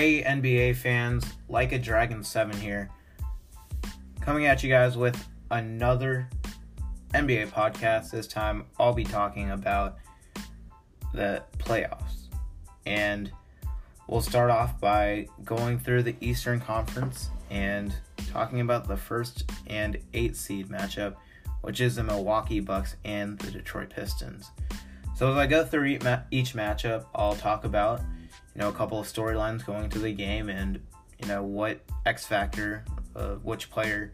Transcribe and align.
Hey 0.00 0.22
NBA 0.22 0.76
fans, 0.76 1.26
like 1.50 1.72
a 1.72 1.78
Dragon 1.78 2.24
7 2.24 2.56
here. 2.56 2.88
Coming 4.22 4.46
at 4.46 4.62
you 4.62 4.70
guys 4.70 4.96
with 4.96 5.28
another 5.50 6.26
NBA 7.12 7.48
podcast. 7.48 8.10
This 8.10 8.26
time 8.26 8.64
I'll 8.78 8.94
be 8.94 9.04
talking 9.04 9.50
about 9.50 9.98
the 11.12 11.42
playoffs. 11.58 12.28
And 12.86 13.30
we'll 14.08 14.22
start 14.22 14.50
off 14.50 14.80
by 14.80 15.26
going 15.44 15.78
through 15.78 16.04
the 16.04 16.16
Eastern 16.22 16.60
Conference 16.60 17.28
and 17.50 17.94
talking 18.32 18.62
about 18.62 18.88
the 18.88 18.96
first 18.96 19.52
and 19.66 19.98
8 20.14 20.34
seed 20.34 20.68
matchup, 20.68 21.16
which 21.60 21.82
is 21.82 21.96
the 21.96 22.04
Milwaukee 22.04 22.60
Bucks 22.60 22.96
and 23.04 23.38
the 23.38 23.50
Detroit 23.50 23.90
Pistons. 23.90 24.50
So 25.14 25.30
as 25.30 25.36
I 25.36 25.46
go 25.46 25.62
through 25.62 25.98
each 26.30 26.54
matchup, 26.54 27.04
I'll 27.14 27.36
talk 27.36 27.64
about 27.64 28.00
you 28.54 28.60
know 28.60 28.68
a 28.68 28.72
couple 28.72 28.98
of 28.98 29.06
storylines 29.06 29.64
going 29.64 29.88
to 29.90 29.98
the 29.98 30.12
game 30.12 30.48
and 30.48 30.80
you 31.20 31.28
know 31.28 31.42
what 31.42 31.80
X 32.06 32.26
factor, 32.26 32.84
uh, 33.14 33.34
which 33.36 33.70
player 33.70 34.12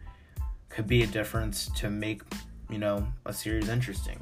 could 0.69 0.87
be 0.87 1.03
a 1.03 1.07
difference 1.07 1.69
to 1.77 1.89
make 1.89 2.21
you 2.69 2.77
know 2.77 3.07
a 3.25 3.33
series 3.33 3.69
interesting. 3.69 4.19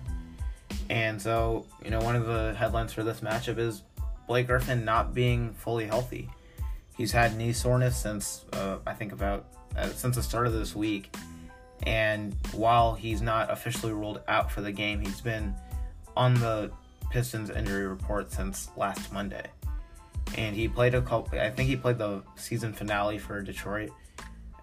And 0.90 1.22
so 1.22 1.66
you 1.84 1.90
know 1.90 2.00
one 2.00 2.16
of 2.16 2.26
the 2.26 2.54
headlines 2.58 2.94
for 2.94 3.04
this 3.04 3.22
matchup 3.22 3.58
is 3.58 3.84
Blake 4.28 4.48
Griffin 4.48 4.86
not 4.86 5.14
being 5.14 5.54
fully 5.54 5.86
healthy. 5.86 6.30
He's 6.96 7.12
had 7.12 7.36
knee 7.36 7.54
soreness 7.54 7.98
since 7.98 8.46
uh, 8.54 8.78
I 8.88 8.94
think 8.94 9.12
about 9.12 9.46
uh, 9.76 9.90
since 9.90 10.16
the 10.16 10.24
start 10.24 10.48
of 10.48 10.54
this 10.54 10.76
week, 10.76 11.14
and 11.84 12.36
while 12.54 12.94
he's 12.94 13.22
not 13.22 13.52
officially 13.52 13.92
ruled 13.92 14.22
out 14.28 14.52
for 14.52 14.62
the 14.62 14.72
game, 14.72 15.02
he's 15.02 15.22
been 15.22 15.54
on 16.16 16.36
the 16.36 16.72
Pistons 17.10 17.50
injury 17.50 17.88
report 17.88 18.32
since 18.32 18.70
last 18.78 19.12
Monday 19.12 19.46
and 20.36 20.56
he 20.56 20.68
played 20.68 20.94
a 20.94 21.02
couple. 21.02 21.40
I 21.40 21.50
think 21.50 21.70
he 21.70 21.76
played 21.76 21.98
the 21.98 22.24
season 22.36 22.74
finale 22.74 23.18
for 23.18 23.42
Detroit 23.42 23.92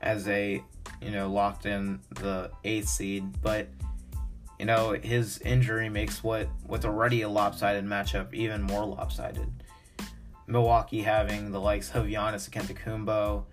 as 0.00 0.28
a 0.28 0.62
you 1.00 1.10
know 1.10 1.30
locked 1.30 1.66
in 1.66 2.00
the 2.10 2.50
eighth 2.64 2.88
seed, 2.88 3.40
but 3.42 3.68
you 4.58 4.66
know 4.66 4.92
his 4.92 5.38
injury 5.40 5.88
makes 5.88 6.22
what 6.22 6.48
what's 6.66 6.84
already 6.84 7.22
a 7.22 7.28
lopsided 7.28 7.84
matchup 7.84 8.32
even 8.34 8.62
more 8.62 8.84
lopsided. 8.84 9.48
Milwaukee 10.46 11.02
having 11.02 11.50
the 11.50 11.60
likes 11.60 11.90
of 11.92 12.06
Giannis 12.06 12.50
Antetokounmpo, 12.50 13.44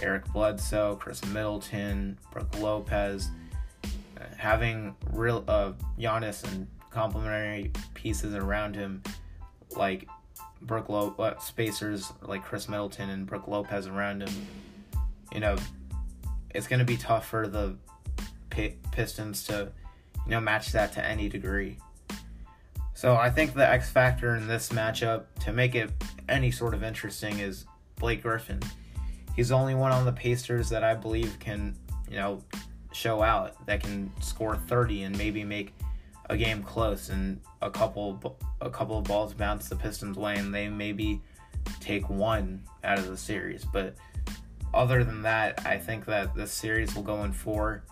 Eric 0.00 0.26
Bledsoe, 0.32 0.96
Khris 0.96 1.24
Middleton, 1.26 2.18
Brook 2.30 2.54
Lopez, 2.60 3.30
having 4.36 4.94
real 5.10 5.42
uh, 5.48 5.72
Giannis 5.98 6.44
and 6.44 6.68
complementary 6.90 7.72
pieces 7.94 8.34
around 8.34 8.76
him 8.76 9.02
like 9.74 10.06
Brook 10.62 10.88
Lo- 10.88 11.14
uh, 11.18 11.38
spacers 11.38 12.12
like 12.22 12.44
Khris 12.44 12.68
Middleton 12.68 13.10
and 13.10 13.26
Brook 13.26 13.48
Lopez 13.48 13.86
around 13.86 14.22
him, 14.22 14.46
you 15.32 15.40
know, 15.40 15.56
it's 16.54 16.66
going 16.66 16.78
to 16.78 16.84
be 16.84 16.96
tough 16.96 17.26
for 17.26 17.48
the 17.48 17.76
P- 18.50 18.76
Pistons 18.92 19.44
to, 19.44 19.72
you 20.24 20.30
know, 20.30 20.40
match 20.40 20.72
that 20.72 20.92
to 20.92 21.04
any 21.04 21.28
degree. 21.28 21.78
So 22.94 23.16
I 23.16 23.28
think 23.28 23.54
the 23.54 23.68
X 23.68 23.90
factor 23.90 24.36
in 24.36 24.46
this 24.46 24.68
matchup 24.68 25.24
to 25.40 25.52
make 25.52 25.74
it 25.74 25.90
any 26.28 26.50
sort 26.50 26.74
of 26.74 26.82
interesting 26.84 27.40
is 27.40 27.66
Blake 27.96 28.22
Griffin. 28.22 28.60
He's 29.34 29.48
the 29.48 29.56
only 29.56 29.74
one 29.74 29.90
on 29.90 30.04
the 30.04 30.12
Pacers 30.12 30.68
that 30.68 30.84
I 30.84 30.94
believe 30.94 31.36
can, 31.40 31.76
you 32.08 32.16
know, 32.16 32.42
show 32.92 33.22
out 33.22 33.66
that 33.66 33.82
can 33.82 34.12
score 34.20 34.56
30 34.56 35.02
and 35.02 35.18
maybe 35.18 35.42
make 35.42 35.74
a 36.30 36.36
game 36.36 36.62
close 36.62 37.10
and 37.10 37.40
a 37.60 37.70
couple 37.70 38.38
a 38.60 38.70
couple 38.70 38.98
of 38.98 39.04
balls 39.04 39.34
bounce 39.34 39.68
the 39.68 39.76
Pistons 39.76 40.16
way 40.16 40.36
and 40.36 40.54
they 40.54 40.68
maybe 40.68 41.20
take 41.80 42.08
one 42.08 42.62
out 42.82 42.98
of 42.98 43.08
the 43.08 43.16
series. 43.16 43.64
But 43.64 43.94
other 44.72 45.04
than 45.04 45.22
that, 45.22 45.64
I 45.66 45.78
think 45.78 46.04
that 46.06 46.34
this 46.34 46.52
series 46.52 46.94
will 46.94 47.02
go 47.02 47.24
in 47.24 47.32
four. 47.32 47.84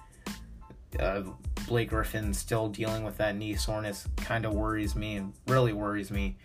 Uh, 0.99 1.23
Blake 1.67 1.91
Griffin 1.91 2.35
still 2.35 2.69
dealing 2.69 3.05
with 3.05 3.17
that 3.19 3.37
knee 3.37 3.55
soreness 3.55 4.07
kind 4.17 4.45
of 4.45 4.53
worries 4.53 4.97
me 4.97 5.17
and 5.17 5.33
really 5.47 5.73
worries 5.73 6.11
me. 6.11 6.37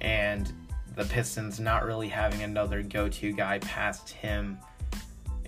And 0.00 0.52
the 0.94 1.04
Pistons 1.04 1.58
not 1.58 1.84
really 1.84 2.08
having 2.08 2.42
another 2.42 2.82
go 2.82 3.08
to 3.08 3.32
guy 3.32 3.58
past 3.58 4.10
him 4.10 4.58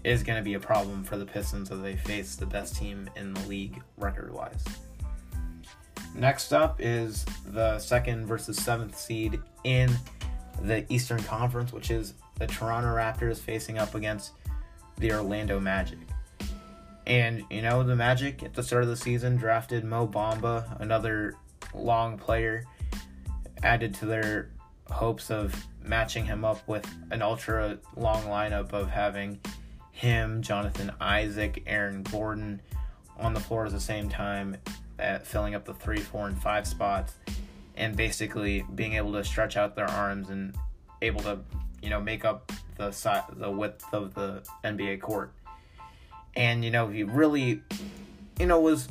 is 0.05 0.23
going 0.23 0.39
to 0.39 0.43
be 0.43 0.55
a 0.55 0.61
problem 0.61 1.05
for 1.05 1.17
the 1.17 1.27
Pistons 1.27 1.71
as 1.71 1.81
they 1.81 1.97
face 1.97 2.37
the 2.37 2.47
best 2.47 2.77
team 2.77 3.09
in 3.17 3.33
the 3.33 3.41
league 3.43 3.81
record 3.97 4.33
wise. 4.33 4.65
Next 6.15 6.53
up 6.53 6.77
is 6.81 7.25
the 7.47 7.79
second 7.79 8.27
versus 8.27 8.57
seventh 8.57 8.99
seed 8.99 9.39
in 9.65 9.91
the 10.63 10.91
Eastern 10.93 11.23
Conference, 11.23 11.73
which 11.73 11.91
is 11.91 12.15
the 12.39 12.47
Toronto 12.47 12.89
Raptors 12.89 13.39
facing 13.39 13.79
up 13.79 13.95
against 13.95 14.33
the 14.99 15.13
Orlando 15.13 15.61
Magic. 15.61 15.99
And, 17.07 17.45
you 17.51 17.63
know, 17.63 17.83
the 17.83 17.95
Magic 17.95 18.43
at 18.43 18.55
the 18.55 18.63
start 18.63 18.83
of 18.83 18.89
the 18.89 18.97
season 18.97 19.37
drafted 19.37 19.85
Mo 19.85 20.07
Bamba, 20.07 20.81
another 20.81 21.35
long 21.75 22.19
player, 22.19 22.65
added 23.63 23.95
to 23.95 24.07
their 24.07 24.51
hopes 24.91 25.31
of 25.31 25.67
matching 25.85 26.25
him 26.25 26.45
up 26.45 26.67
with 26.67 26.89
an 27.11 27.23
ultra 27.23 27.79
long 27.97 28.25
lineup 28.25 28.73
of 28.73 28.91
having 28.91 29.39
him, 29.93 30.43
Jonathan 30.43 30.93
Isaac, 31.01 31.63
Aaron 31.67 32.03
Gordon 32.03 32.61
on 33.19 33.35
the 33.35 33.41
floor 33.41 33.67
at 33.67 33.73
the 33.73 33.81
same 33.81 34.09
time, 34.09 34.57
at 34.99 35.27
filling 35.27 35.55
up 35.55 35.65
the 35.65 35.75
three, 35.75 36.01
four, 36.01 36.27
and 36.27 36.41
five 36.41 36.67
spots, 36.67 37.15
and 37.77 37.97
basically 37.97 38.65
being 38.75 38.95
able 38.95 39.13
to 39.13 39.25
stretch 39.25 39.57
out 39.57 39.77
their 39.77 39.89
arms 39.89 40.31
and 40.31 40.55
able 41.03 41.21
to, 41.21 41.39
you 41.83 41.91
know, 41.91 42.01
make 42.01 42.25
up 42.25 42.53
the 42.77 42.91
size, 42.91 43.23
the 43.37 43.51
width 43.51 43.85
of 43.93 44.15
the 44.15 44.43
NBA 44.65 45.01
court. 45.01 45.33
And 46.35 46.65
you 46.65 46.71
know, 46.71 46.89
he 46.89 47.03
really, 47.03 47.63
you 48.39 48.47
know, 48.47 48.61
was 48.61 48.89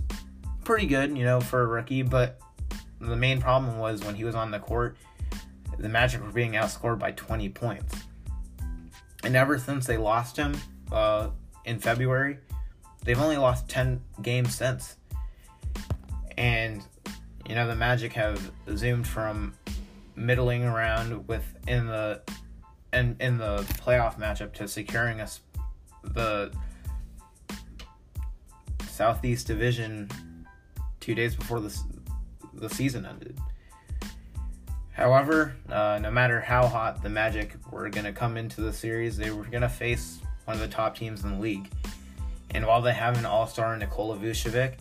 pretty 0.63 0.87
good, 0.87 1.17
you 1.17 1.23
know, 1.23 1.39
for 1.39 1.61
a 1.61 1.67
rookie. 1.67 2.01
But 2.01 2.39
the 2.99 3.15
main 3.15 3.39
problem 3.39 3.77
was 3.77 4.03
when 4.03 4.15
he 4.15 4.23
was 4.23 4.35
on 4.35 4.51
the 4.51 4.59
court, 4.59 4.97
the 5.77 5.89
Magic 5.89 6.21
were 6.21 6.31
being 6.31 6.53
outscored 6.53 6.99
by 6.99 7.11
20 7.11 7.49
points. 7.49 7.95
And 9.23 9.35
ever 9.35 9.57
since 9.57 9.85
they 9.85 9.97
lost 9.97 10.37
him 10.37 10.55
uh, 10.91 11.29
in 11.65 11.79
February, 11.79 12.37
they've 13.03 13.19
only 13.19 13.37
lost 13.37 13.67
10 13.69 14.01
games 14.21 14.55
since. 14.55 14.97
And 16.37 16.83
you 17.47 17.55
know 17.55 17.67
the 17.67 17.75
Magic 17.75 18.13
have 18.13 18.51
zoomed 18.75 19.07
from 19.07 19.53
middling 20.15 20.63
around 20.63 21.27
within 21.27 21.87
the 21.87 22.21
in 22.93 23.15
in 23.19 23.37
the 23.37 23.59
playoff 23.83 24.17
matchup 24.17 24.53
to 24.53 24.67
securing 24.67 25.21
us 25.21 25.41
the 26.03 26.51
Southeast 28.87 29.47
Division 29.47 30.09
two 30.99 31.15
days 31.15 31.35
before 31.35 31.59
the 31.59 31.77
the 32.53 32.69
season 32.69 33.05
ended. 33.05 33.37
However, 34.91 35.53
uh, 35.69 35.99
no 36.01 36.09
matter 36.09 36.39
how 36.39 36.67
hot 36.67 37.03
the 37.03 37.09
Magic 37.09 37.57
were 37.69 37.89
going 37.89 38.05
to 38.05 38.13
come 38.13 38.37
into 38.37 38.61
the 38.61 38.71
series, 38.71 39.17
they 39.17 39.29
were 39.29 39.43
going 39.43 39.61
to 39.61 39.69
face 39.69 40.19
one 40.45 40.55
of 40.55 40.61
the 40.61 40.73
top 40.73 40.95
teams 40.95 41.25
in 41.25 41.31
the 41.31 41.39
league. 41.39 41.69
And 42.51 42.65
while 42.65 42.81
they 42.81 42.93
have 42.93 43.17
an 43.17 43.25
all-star 43.25 43.73
in 43.73 43.81
Nikola 43.81 44.15
Vucevic, 44.15 44.75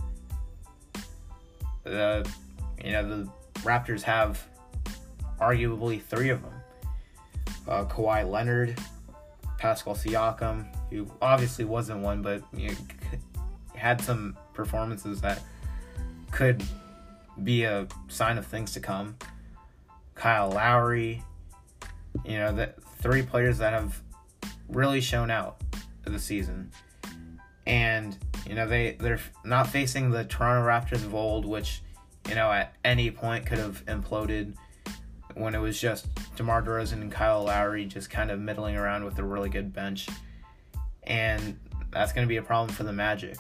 the 1.85 2.29
you 2.83 2.93
know 2.93 3.09
the 3.09 3.31
Raptors 3.61 4.03
have 4.03 4.45
arguably 5.41 6.03
three 6.03 6.31
of 6.31 6.43
them: 6.43 6.55
uh, 7.69 7.85
Kawhi 7.85 8.29
Leonard, 8.29 8.79
Pascal 9.59 9.95
Siakam, 9.95 10.67
who 10.91 11.11
obviously 11.23 11.65
wasn't 11.65 12.01
one, 12.01 12.23
but 12.23 12.43
you 12.53 12.69
know, 12.69 12.75
had 13.75 14.01
some 14.01 14.37
performances 14.53 15.21
that 15.21 15.41
could 16.31 16.63
be 17.43 17.65
a 17.65 17.87
sign 18.09 18.39
of 18.39 18.47
things 18.47 18.73
to 18.73 18.81
come. 18.81 19.17
Kyle 20.15 20.51
Lowry, 20.51 21.23
you 22.25 22.39
know, 22.39 22.53
the 22.53 22.73
three 23.01 23.23
players 23.23 23.59
that 23.59 23.73
have 23.73 24.01
really 24.69 25.01
shown 25.01 25.31
out 25.31 25.61
this 26.05 26.25
season. 26.25 26.71
And 27.67 28.17
you 28.47 28.55
know, 28.55 28.67
they 28.67 28.93
they're 28.93 29.21
not 29.45 29.69
facing 29.69 30.11
the 30.11 30.25
Toronto 30.25 30.67
Raptors 30.67 31.05
of 31.05 31.15
old, 31.15 31.45
which 31.47 31.83
you 32.29 32.35
know 32.35 32.51
at 32.51 32.75
any 32.85 33.11
point 33.11 33.47
could 33.47 33.59
have 33.59 33.85
imploded 33.87 34.55
when 35.35 35.55
it 35.55 35.59
was 35.59 35.81
just 35.81 36.07
DeMar 36.37 36.63
DeRozan 36.63 37.01
and 37.03 37.11
Kyle 37.13 37.45
Lowry 37.45 37.87
just 37.87 38.11
kind 38.11 38.31
of 38.31 38.39
middling 38.39 38.77
around 38.77 39.05
with 39.05 39.19
a 39.19 39.25
really 39.25 39.49
good 39.49 39.73
bench, 39.73 40.09
and 41.05 41.59
that's 41.91 42.13
going 42.13 42.27
to 42.27 42.29
be 42.29 42.37
a 42.37 42.43
problem 42.43 42.75
for 42.75 42.85
the 42.85 42.93
Magic. 42.93 43.37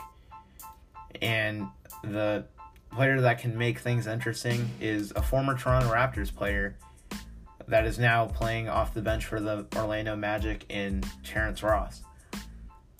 And 1.22 1.68
the 2.02 2.44
player 2.90 3.20
that 3.20 3.38
can 3.38 3.56
make 3.56 3.78
things 3.78 4.06
interesting 4.06 4.70
is 4.80 5.12
a 5.16 5.22
former 5.22 5.56
Toronto 5.56 5.92
Raptors 5.92 6.34
player 6.34 6.76
that 7.66 7.86
is 7.86 7.98
now 7.98 8.26
playing 8.26 8.68
off 8.68 8.94
the 8.94 9.02
bench 9.02 9.24
for 9.24 9.40
the 9.40 9.66
Orlando 9.76 10.16
Magic 10.16 10.64
in 10.68 11.02
Terrence 11.22 11.62
Ross. 11.62 12.02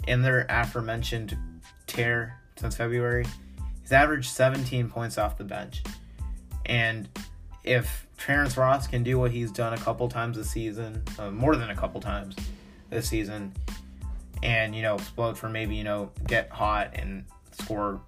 In 0.06 0.22
their 0.22 0.46
aforementioned 0.48 1.36
tear 1.86 2.38
since 2.56 2.76
February. 2.76 3.26
He's 3.82 3.92
averaged 3.92 4.30
17 4.30 4.88
points 4.88 5.18
off 5.18 5.36
the 5.36 5.44
bench. 5.44 5.82
And 6.66 7.08
if 7.62 8.06
Terrence 8.18 8.56
Ross 8.56 8.86
can 8.86 9.02
do 9.02 9.18
what 9.18 9.30
he's 9.30 9.50
done 9.50 9.72
a 9.72 9.78
couple 9.78 10.08
times 10.08 10.36
this 10.36 10.50
season, 10.50 11.02
uh, 11.18 11.30
more 11.30 11.56
than 11.56 11.70
a 11.70 11.76
couple 11.76 12.00
times 12.00 12.36
this 12.90 13.08
season, 13.08 13.52
and 14.42 14.74
you 14.74 14.82
know 14.82 14.94
explode 14.94 15.38
for 15.38 15.48
maybe 15.48 15.74
you 15.74 15.84
know 15.84 16.10
get 16.26 16.50
hot 16.50 16.90
and 16.94 17.24
score 17.52 18.00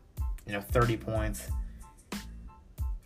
you 0.47 0.53
know 0.53 0.61
30 0.61 0.97
points 0.99 1.49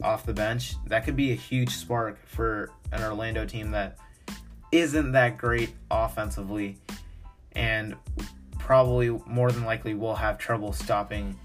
off 0.02 0.25
the 0.25 0.32
bench, 0.32 0.75
that 0.87 1.05
could 1.05 1.16
be 1.16 1.32
a 1.32 1.34
huge 1.34 1.70
spark 1.70 2.19
for 2.26 2.70
an 2.93 3.02
Orlando 3.02 3.44
team 3.44 3.70
that 3.73 3.99
isn't 4.73 5.12
that 5.12 5.37
great 5.37 5.75
offensively 5.90 6.78
and 7.52 7.94
probably 8.70 9.11
more 9.26 9.50
than 9.50 9.64
likely 9.64 9.94
will 9.94 10.14
have 10.14 10.38
trouble 10.38 10.72
stopping 10.72 11.37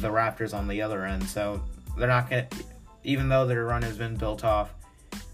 the 0.00 0.08
Raptors 0.08 0.52
on 0.52 0.66
the 0.66 0.82
other 0.82 1.04
end. 1.04 1.22
So 1.22 1.62
they're 1.96 2.08
not 2.08 2.28
going 2.28 2.44
to, 2.48 2.56
even 3.04 3.28
though 3.28 3.46
their 3.46 3.64
run 3.66 3.82
has 3.82 3.96
been 3.96 4.16
built 4.16 4.42
off, 4.42 4.74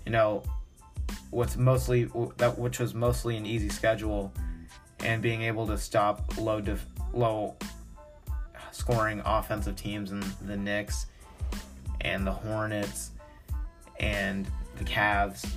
you 0.04 0.12
know, 0.12 0.42
what's 1.30 1.56
mostly 1.56 2.04
that 2.36 2.58
which 2.58 2.78
was 2.78 2.92
mostly 2.92 3.38
an 3.38 3.46
easy 3.46 3.70
schedule 3.70 4.30
and 5.00 5.22
being 5.22 5.40
able 5.40 5.66
to 5.68 5.78
stop 5.78 6.36
low 6.36 6.60
def, 6.60 6.84
low 7.14 7.56
scoring 8.70 9.22
offensive 9.24 9.74
teams 9.74 10.12
and 10.12 10.22
the 10.42 10.54
Knicks 10.58 11.06
and 12.02 12.26
the 12.26 12.32
Hornets 12.32 13.12
and 14.00 14.46
the 14.76 14.84
Cavs, 14.84 15.48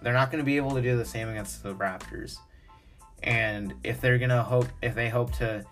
they're 0.00 0.14
not 0.14 0.30
going 0.30 0.42
to 0.42 0.46
be 0.46 0.56
able 0.56 0.74
to 0.74 0.80
do 0.80 0.96
the 0.96 1.04
same 1.04 1.28
against 1.28 1.62
the 1.62 1.74
Raptors. 1.74 2.38
And 3.22 3.74
if 3.84 4.00
they're 4.00 4.18
to 4.30 4.42
hope, 4.42 4.68
if 4.82 4.94
they 4.94 5.08
hope 5.08 5.32
to 5.36 5.64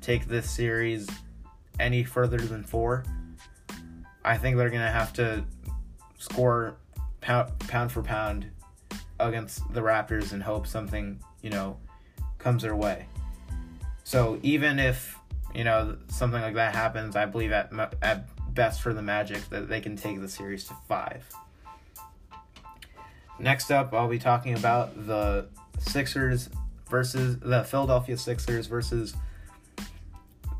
take 0.00 0.26
this 0.26 0.50
series 0.50 1.08
any 1.80 2.04
further 2.04 2.38
than 2.38 2.62
four, 2.62 3.04
I 4.24 4.36
think 4.36 4.56
they're 4.56 4.70
to 4.82 4.90
have 4.90 5.12
to 5.14 5.44
score 6.18 6.76
pound, 7.20 7.58
pound 7.60 7.92
for 7.92 8.02
pound 8.02 8.50
against 9.20 9.72
the 9.72 9.80
Raptors 9.80 10.32
and 10.32 10.42
hope 10.42 10.66
something, 10.66 11.18
you 11.42 11.50
know, 11.50 11.78
comes 12.38 12.62
their 12.62 12.76
way. 12.76 13.06
So 14.04 14.38
even 14.42 14.78
if, 14.78 15.18
you 15.54 15.64
know, 15.64 15.96
something 16.08 16.40
like 16.40 16.54
that 16.54 16.74
happens, 16.74 17.16
I 17.16 17.26
believe 17.26 17.52
at, 17.52 17.72
at 18.02 18.28
best 18.54 18.80
for 18.82 18.92
the 18.92 19.02
Magic 19.02 19.48
that 19.50 19.68
they 19.68 19.80
can 19.80 19.96
take 19.96 20.20
the 20.20 20.28
series 20.28 20.64
to 20.64 20.74
five. 20.88 21.24
Next 23.38 23.70
up, 23.70 23.94
I'll 23.94 24.08
be 24.08 24.18
talking 24.18 24.54
about 24.54 25.06
the 25.06 25.46
Sixers 25.78 26.50
versus 26.90 27.38
the 27.40 27.64
Philadelphia 27.64 28.16
Sixers 28.16 28.66
versus 28.66 29.14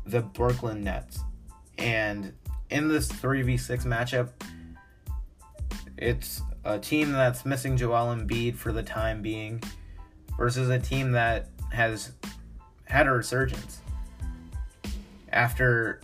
the 0.05 0.21
Brooklyn 0.21 0.83
Nets. 0.83 1.19
And 1.77 2.33
in 2.69 2.87
this 2.87 3.07
3v6 3.07 3.85
matchup, 3.85 4.29
it's 5.97 6.41
a 6.63 6.79
team 6.79 7.11
that's 7.11 7.45
missing 7.45 7.77
Joel 7.77 8.15
Embiid 8.15 8.55
for 8.55 8.71
the 8.71 8.83
time 8.83 9.21
being 9.21 9.61
versus 10.37 10.69
a 10.69 10.79
team 10.79 11.11
that 11.11 11.49
has 11.71 12.11
had 12.85 13.07
a 13.07 13.11
resurgence 13.11 13.81
after 15.31 16.01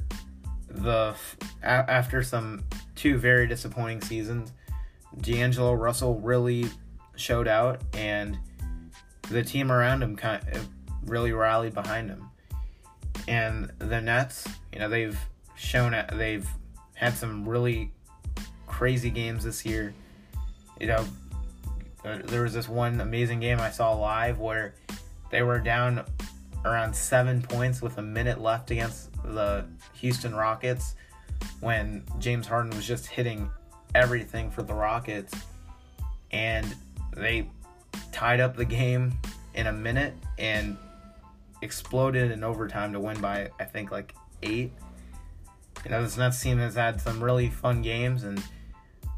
the 0.70 1.16
after 1.64 2.22
some 2.22 2.64
two 2.96 3.18
very 3.18 3.48
disappointing 3.48 4.02
seasons. 4.02 4.52
D'Angelo 5.22 5.74
Russell 5.74 6.20
really 6.20 6.66
showed 7.16 7.48
out, 7.48 7.82
and 7.94 8.38
the 9.30 9.44
team 9.44 9.72
around 9.72 10.04
him 10.04 10.16
kind 10.16 10.42
of 10.50 10.58
uh, 10.58 10.66
really 11.06 11.32
rallied 11.32 11.74
behind 11.74 12.10
him. 12.10 12.30
And 13.28 13.72
the 13.80 14.02
Nets, 14.02 14.48
you 14.72 14.80
know, 14.80 14.90
they've 14.90 15.20
shown 15.56 15.96
they've 16.14 16.48
had 16.94 17.14
some 17.14 17.48
really 17.48 17.92
crazy 18.68 19.10
games 19.10 19.44
this 19.44 19.66
year. 19.66 19.94
You 20.80 20.88
know, 20.88 21.06
there 22.04 22.44
was 22.44 22.54
this 22.54 22.68
one 22.68 23.02
amazing 23.02 23.40
game 23.40 23.60
I 23.60 23.72
saw 23.72 23.94
live 23.94 24.40
where 24.40 24.76
they 25.32 25.42
were 25.42 25.60
down 25.60 26.04
around 26.66 26.96
seven 26.96 27.42
points 27.42 27.82
with 27.82 27.98
a 27.98 28.02
minute 28.02 28.42
left 28.42 28.72
against 28.72 29.12
the 29.24 29.66
Houston 29.94 30.36
Rockets 30.36 30.96
when 31.62 32.04
James 32.20 32.48
Harden 32.48 32.76
was 32.76 32.86
just 32.86 33.08
hitting 33.08 33.50
everything 33.94 34.52
for 34.52 34.62
the 34.62 34.74
Rockets. 34.74 35.34
And 36.32 36.76
they 37.16 37.48
tied 38.16 38.40
up 38.40 38.56
the 38.56 38.64
game 38.64 39.14
in 39.56 39.68
a 39.68 39.74
minute 39.74 40.14
and 40.38 40.78
exploded 41.62 42.32
in 42.32 42.46
overtime 42.46 42.94
to 42.94 43.00
win 43.00 43.20
by, 43.20 43.50
I 43.60 43.66
think, 43.66 43.92
like 43.92 44.16
eight. 44.42 44.72
You 45.84 45.92
know, 45.92 46.02
this 46.02 46.16
Nets 46.16 46.42
team 46.42 46.58
has 46.60 46.76
had 46.76 47.02
some 47.02 47.22
really 47.22 47.50
fun 47.50 47.82
games 47.82 48.24
and 48.24 48.42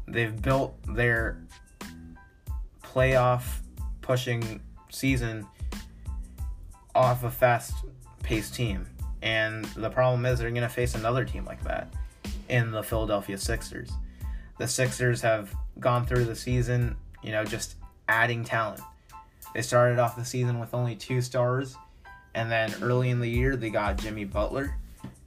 they've 0.08 0.42
built 0.42 0.74
their 0.96 1.40
playoff 2.82 3.60
pushing 4.00 4.60
season 4.90 5.46
off 6.96 7.22
a 7.22 7.30
fast 7.30 7.74
paced 8.24 8.56
team. 8.56 8.84
And 9.22 9.64
the 9.76 9.90
problem 9.90 10.26
is 10.26 10.40
they're 10.40 10.50
going 10.50 10.62
to 10.62 10.68
face 10.68 10.96
another 10.96 11.24
team 11.24 11.44
like 11.44 11.62
that 11.62 11.94
in 12.48 12.72
the 12.72 12.82
Philadelphia 12.82 13.38
Sixers. 13.38 13.92
The 14.58 14.66
Sixers 14.66 15.20
have 15.20 15.54
gone 15.78 16.04
through 16.04 16.24
the 16.24 16.34
season, 16.34 16.96
you 17.22 17.30
know, 17.30 17.44
just 17.44 17.76
adding 18.08 18.44
talent. 18.44 18.80
They 19.54 19.62
started 19.62 19.98
off 19.98 20.16
the 20.16 20.24
season 20.24 20.58
with 20.58 20.74
only 20.74 20.96
two 20.96 21.20
stars, 21.20 21.76
and 22.34 22.50
then 22.50 22.74
early 22.82 23.10
in 23.10 23.20
the 23.20 23.28
year 23.28 23.56
they 23.56 23.70
got 23.70 23.98
Jimmy 23.98 24.24
Butler, 24.24 24.76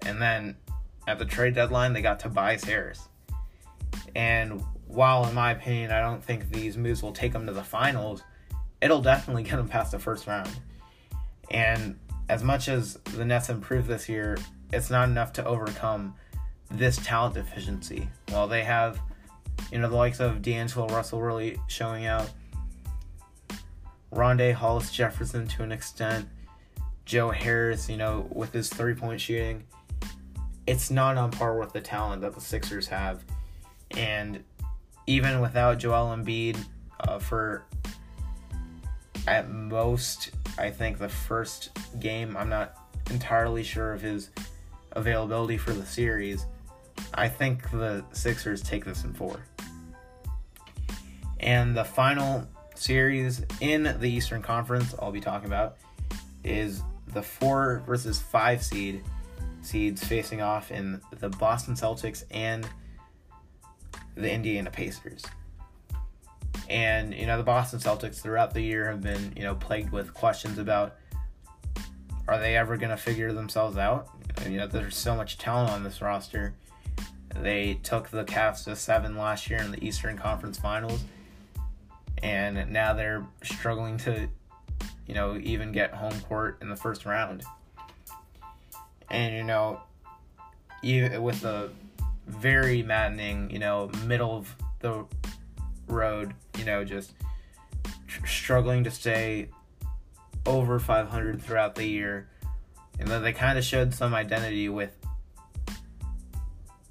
and 0.06 0.22
then 0.22 0.56
at 1.08 1.20
the 1.20 1.26
trade 1.26 1.56
deadline 1.56 1.94
they 1.94 2.02
got 2.02 2.20
Tobias 2.20 2.64
Harris. 2.64 3.08
And 4.16 4.64
while 4.88 5.26
in 5.26 5.34
my 5.34 5.52
opinion 5.52 5.92
I 5.92 6.02
don't 6.02 6.24
think 6.24 6.50
these 6.50 6.78
moves 6.78 7.02
will 7.02 7.14
take 7.14 7.34
them 7.34 7.46
to 7.48 7.54
the 7.54 7.64
finals, 7.64 8.24
it'll 8.82 9.02
definitely 9.02 9.44
get 9.50 9.58
them 9.58 9.68
past 9.68 9.92
the 9.92 10.00
first 10.00 10.28
round. 10.28 10.50
And 11.50 12.00
as 12.30 12.44
much 12.44 12.70
as 12.70 12.94
the 13.16 13.26
Nets 13.26 13.50
improved 13.50 13.88
this 13.88 14.08
year, 14.08 14.38
it's 14.72 14.90
not 14.90 15.10
enough 15.10 15.34
to 15.34 15.46
overcome 15.46 16.16
this 16.70 16.98
talent 16.98 17.36
deficiency. 17.36 18.10
While 18.30 18.48
they 18.48 18.64
have, 18.64 19.00
you 19.72 19.80
know, 19.80 19.90
the 19.90 19.96
likes 19.98 20.22
of 20.22 20.42
D'Angelo 20.42 20.88
Russell 20.88 21.22
really 21.22 21.60
showing 21.68 22.06
out, 22.06 22.30
Rondae 24.12 24.54
Hollis 24.54 24.92
Jefferson 24.92 25.48
to 25.48 25.64
an 25.64 25.72
extent, 25.72 26.28
Joe 27.06 27.32
Harris, 27.32 27.90
you 27.90 27.98
know, 27.98 28.28
with 28.32 28.54
his 28.54 28.70
three 28.70 28.94
point 28.94 29.22
shooting, 29.22 29.64
it's 30.68 30.92
not 30.92 31.18
on 31.18 31.32
par 31.32 31.58
with 31.58 31.74
the 31.74 31.82
talent 31.82 32.22
that 32.22 32.34
the 32.34 32.42
Sixers 32.42 32.88
have. 32.88 33.24
And 33.92 34.44
even 35.08 35.42
without 35.42 35.80
Joel 35.80 36.16
Embiid 36.16 36.58
uh, 37.02 37.20
for 37.20 37.64
at 39.28 39.50
most, 39.50 40.32
I 40.58 40.70
think 40.70 40.98
the 40.98 41.10
first 41.10 41.72
game, 42.00 42.36
I'm 42.38 42.50
not 42.50 42.78
entirely 43.10 43.64
sure 43.64 43.94
of 43.94 44.02
his 44.02 44.30
availability 44.94 45.58
for 45.58 45.74
the 45.74 45.86
series. 45.86 46.46
I 47.14 47.28
think 47.28 47.70
the 47.72 48.04
Sixers 48.12 48.62
take 48.62 48.86
this 48.86 49.04
in 49.04 49.14
four. 49.14 49.40
And 51.40 51.76
the 51.76 51.84
final 51.84 52.48
series 52.82 53.46
in 53.60 53.84
the 54.00 54.10
Eastern 54.10 54.42
Conference 54.42 54.96
I'll 55.00 55.12
be 55.12 55.22
talking 55.22 55.48
about 55.48 55.78
is 56.44 56.82
the 57.14 57.22
four 57.22 57.84
versus 57.86 58.20
five 58.20 58.64
seed 58.64 59.04
seeds 59.62 60.04
facing 60.04 60.42
off 60.42 60.72
in 60.72 61.00
the 61.20 61.30
Boston 61.30 61.76
Celtics 61.76 62.24
and 62.32 62.68
the 64.16 64.32
Indiana 64.32 64.72
Pacers. 64.72 65.24
And, 66.70 67.14
you 67.14 67.28
know, 67.28 67.38
the 67.38 67.44
Boston 67.44 67.80
Celtics 67.80 68.22
throughout 68.22 68.54
the 68.54 68.62
year 68.62 68.90
have 68.90 69.02
been, 69.02 69.34
you 69.36 69.44
know, 69.44 69.56
plagued 69.56 69.92
with 69.92 70.14
questions 70.14 70.58
about 70.58 70.96
are 72.28 72.40
they 72.40 72.56
ever 72.56 72.78
going 72.78 72.90
to 72.90 72.98
figure 72.98 73.32
themselves 73.34 73.78
out? 73.78 74.08
You 74.48 74.58
know, 74.58 74.68
there's 74.68 74.96
so 74.96 75.16
much 75.16 75.38
talent 75.38 75.70
on 75.70 75.84
this 75.84 76.02
roster. 76.02 76.56
They 77.36 77.80
took 77.84 78.10
the 78.10 78.24
Cavs 78.24 78.64
to 78.64 78.76
seven 78.76 79.18
last 79.18 79.50
year 79.50 79.60
in 79.60 79.72
the 79.72 79.86
Eastern 79.86 80.18
Conference 80.18 80.58
Finals, 80.58 81.04
and 82.24 82.72
now 82.72 82.94
they're 82.94 83.26
struggling 83.44 83.98
to, 84.00 84.28
you 85.08 85.14
know, 85.14 85.38
even 85.38 85.72
get 85.72 85.94
home 85.94 86.20
court 86.22 86.58
in 86.62 86.70
the 86.70 86.76
first 86.76 87.06
round. 87.06 87.44
And 89.10 89.36
you 89.36 89.44
know, 89.44 89.82
you 90.82 91.22
with 91.22 91.42
the 91.42 91.72
very 92.28 92.82
maddening, 92.84 93.50
you 93.52 93.60
know, 93.60 93.90
middle 94.06 94.38
of 94.38 94.56
the 94.80 95.06
road, 95.88 96.34
you 96.58 96.66
know, 96.66 96.84
just 96.84 97.14
tr- 98.08 98.26
struggling 98.26 98.84
to 98.84 98.92
stay 98.92 99.50
over 100.46 100.80
500 100.80 101.42
throughout 101.42 101.76
the 101.76 101.86
year. 101.86 102.28
And 103.00 103.08
then 103.08 103.24
they 103.24 103.34
kind 103.34 103.58
of 103.58 103.64
showed 103.64 103.94
some 103.94 104.14
identity 104.14 104.70
with 104.70 104.96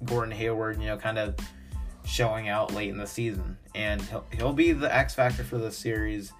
Gordon 0.03 0.33
Hayward, 0.33 0.79
you 0.79 0.87
know, 0.87 0.97
kind 0.97 1.17
of 1.17 1.35
showing 2.11 2.49
out 2.49 2.73
late 2.73 2.89
in 2.89 2.97
the 2.97 3.07
season. 3.07 3.57
And 3.73 4.01
he'll, 4.01 4.25
he'll 4.33 4.53
be 4.53 4.73
the 4.73 4.93
X 4.93 5.15
factor 5.15 5.45
for 5.45 5.57
the 5.57 5.71
series 5.71 6.33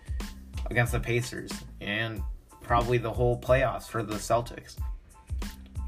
against 0.70 0.92
the 0.92 1.00
Pacers 1.00 1.50
and 1.80 2.22
probably 2.62 2.98
the 2.98 3.12
whole 3.12 3.40
playoffs 3.40 3.88
for 3.88 4.04
the 4.04 4.16
Celtics. 4.16 4.76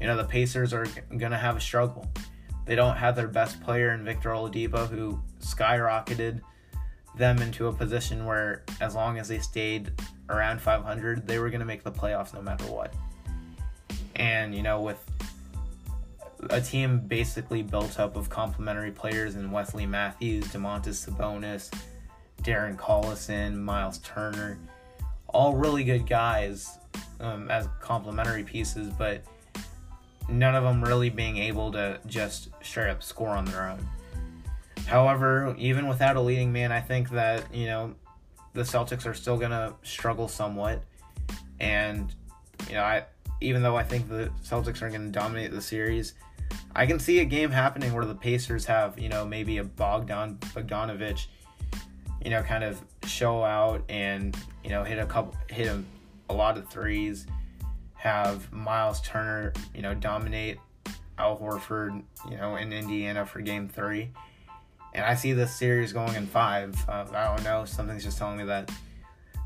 You 0.00 0.06
know, 0.06 0.16
the 0.16 0.24
Pacers 0.24 0.72
are 0.72 0.86
to 0.86 1.36
have 1.36 1.56
a 1.56 1.60
struggle. 1.60 2.10
They 2.64 2.74
don't 2.74 2.96
have 2.96 3.14
their 3.14 3.28
best 3.28 3.60
player 3.62 3.92
in 3.92 4.04
Victor 4.04 4.30
Oladipo, 4.30 4.88
who 4.88 5.20
skyrocketed 5.40 6.40
them 7.16 7.42
into 7.42 7.68
a 7.68 7.72
position 7.72 8.24
where, 8.24 8.64
as 8.80 8.94
long 8.94 9.18
as 9.18 9.28
they 9.28 9.38
stayed 9.38 9.92
around 10.30 10.62
500, 10.62 11.26
they 11.26 11.38
were 11.38 11.50
going 11.50 11.60
to 11.60 11.66
make 11.66 11.84
the 11.84 11.92
playoffs 11.92 12.32
no 12.32 12.40
matter 12.40 12.64
what. 12.64 12.94
And, 14.16 14.54
you 14.54 14.62
know, 14.62 14.80
with 14.80 14.98
a 16.50 16.60
team 16.60 17.00
basically 17.00 17.62
built 17.62 17.98
up 17.98 18.16
of 18.16 18.30
complementary 18.30 18.90
players 18.90 19.36
in 19.36 19.50
Wesley 19.50 19.86
Matthews, 19.86 20.44
Domantas 20.48 21.08
Sabonis, 21.08 21.72
Darren 22.42 22.76
Collison, 22.76 23.56
Miles 23.56 23.98
Turner, 23.98 24.58
all 25.28 25.54
really 25.54 25.84
good 25.84 26.06
guys 26.06 26.78
um, 27.20 27.50
as 27.50 27.68
complementary 27.80 28.44
pieces, 28.44 28.88
but 28.98 29.22
none 30.28 30.54
of 30.54 30.64
them 30.64 30.82
really 30.82 31.10
being 31.10 31.36
able 31.36 31.72
to 31.72 32.00
just 32.06 32.48
straight 32.62 32.90
up 32.90 33.02
score 33.02 33.30
on 33.30 33.44
their 33.44 33.68
own. 33.68 33.88
However, 34.86 35.54
even 35.58 35.88
without 35.88 36.16
a 36.16 36.20
leading 36.20 36.52
man, 36.52 36.70
I 36.70 36.80
think 36.80 37.10
that, 37.10 37.52
you 37.54 37.66
know, 37.66 37.94
the 38.52 38.62
Celtics 38.62 39.06
are 39.06 39.14
still 39.14 39.36
going 39.36 39.50
to 39.50 39.74
struggle 39.82 40.28
somewhat. 40.28 40.82
And, 41.58 42.14
you 42.68 42.74
know, 42.74 42.82
I 42.82 43.04
even 43.40 43.62
though 43.62 43.76
I 43.76 43.82
think 43.82 44.08
the 44.08 44.30
Celtics 44.42 44.82
are 44.82 44.88
going 44.88 45.12
to 45.12 45.18
dominate 45.18 45.50
the 45.50 45.60
series, 45.60 46.14
I 46.74 46.86
can 46.86 46.98
see 46.98 47.20
a 47.20 47.24
game 47.24 47.50
happening 47.50 47.92
where 47.92 48.04
the 48.04 48.14
Pacers 48.14 48.64
have, 48.66 48.98
you 48.98 49.08
know, 49.08 49.24
maybe 49.24 49.58
a 49.58 49.64
Bogdan 49.64 50.36
Bogdanovich, 50.38 51.26
you 52.22 52.30
know, 52.30 52.42
kind 52.42 52.64
of 52.64 52.82
show 53.06 53.44
out 53.44 53.84
and, 53.88 54.36
you 54.62 54.70
know, 54.70 54.82
hit 54.84 54.98
a 54.98 55.06
couple 55.06 55.36
hit 55.48 55.68
a, 55.68 55.82
a 56.28 56.34
lot 56.34 56.56
of 56.56 56.68
threes, 56.68 57.26
have 57.94 58.52
Miles 58.52 59.00
Turner, 59.02 59.52
you 59.74 59.82
know, 59.82 59.94
dominate 59.94 60.58
Al 61.18 61.38
Horford, 61.38 62.02
you 62.30 62.36
know, 62.36 62.56
in 62.56 62.72
Indiana 62.72 63.24
for 63.24 63.40
game 63.40 63.68
3. 63.68 64.10
And 64.94 65.04
I 65.04 65.14
see 65.14 65.32
this 65.32 65.54
series 65.54 65.92
going 65.92 66.14
in 66.14 66.26
5. 66.26 66.88
Uh, 66.88 67.04
I 67.14 67.34
don't 67.34 67.44
know, 67.44 67.64
something's 67.64 68.04
just 68.04 68.18
telling 68.18 68.36
me 68.36 68.44
that 68.44 68.70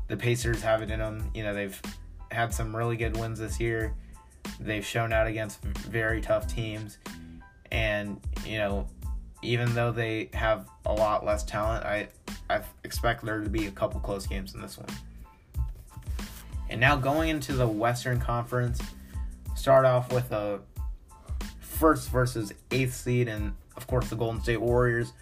the 0.07 0.17
Pacers 0.17 0.61
have 0.61 0.81
it 0.81 0.91
in 0.91 0.99
them. 0.99 1.31
You 1.33 1.43
know, 1.43 1.53
they've 1.53 1.79
had 2.31 2.53
some 2.53 2.75
really 2.75 2.97
good 2.97 3.17
wins 3.17 3.39
this 3.39 3.59
year. 3.59 3.93
They've 4.59 4.85
shown 4.85 5.13
out 5.13 5.27
against 5.27 5.61
very 5.61 6.21
tough 6.21 6.47
teams 6.47 6.97
and 7.71 8.19
you 8.45 8.57
know, 8.57 8.87
even 9.41 9.73
though 9.73 9.91
they 9.91 10.29
have 10.33 10.67
a 10.85 10.93
lot 10.93 11.25
less 11.25 11.43
talent, 11.43 11.85
I 11.85 12.09
I 12.49 12.61
expect 12.83 13.23
there 13.23 13.41
to 13.41 13.49
be 13.49 13.67
a 13.67 13.71
couple 13.71 13.99
close 13.99 14.25
games 14.27 14.55
in 14.55 14.61
this 14.61 14.77
one. 14.77 14.89
And 16.69 16.79
now 16.79 16.95
going 16.95 17.29
into 17.29 17.53
the 17.53 17.67
Western 17.67 18.19
Conference, 18.19 18.81
start 19.55 19.85
off 19.85 20.11
with 20.11 20.31
a 20.31 20.59
first 21.59 22.09
versus 22.09 22.53
eighth 22.71 22.93
seed, 22.93 23.27
and 23.27 23.53
of 23.77 23.87
course 23.87 24.09
the 24.09 24.15
Golden 24.15 24.41
State 24.41 24.61
Warriors 24.61 25.13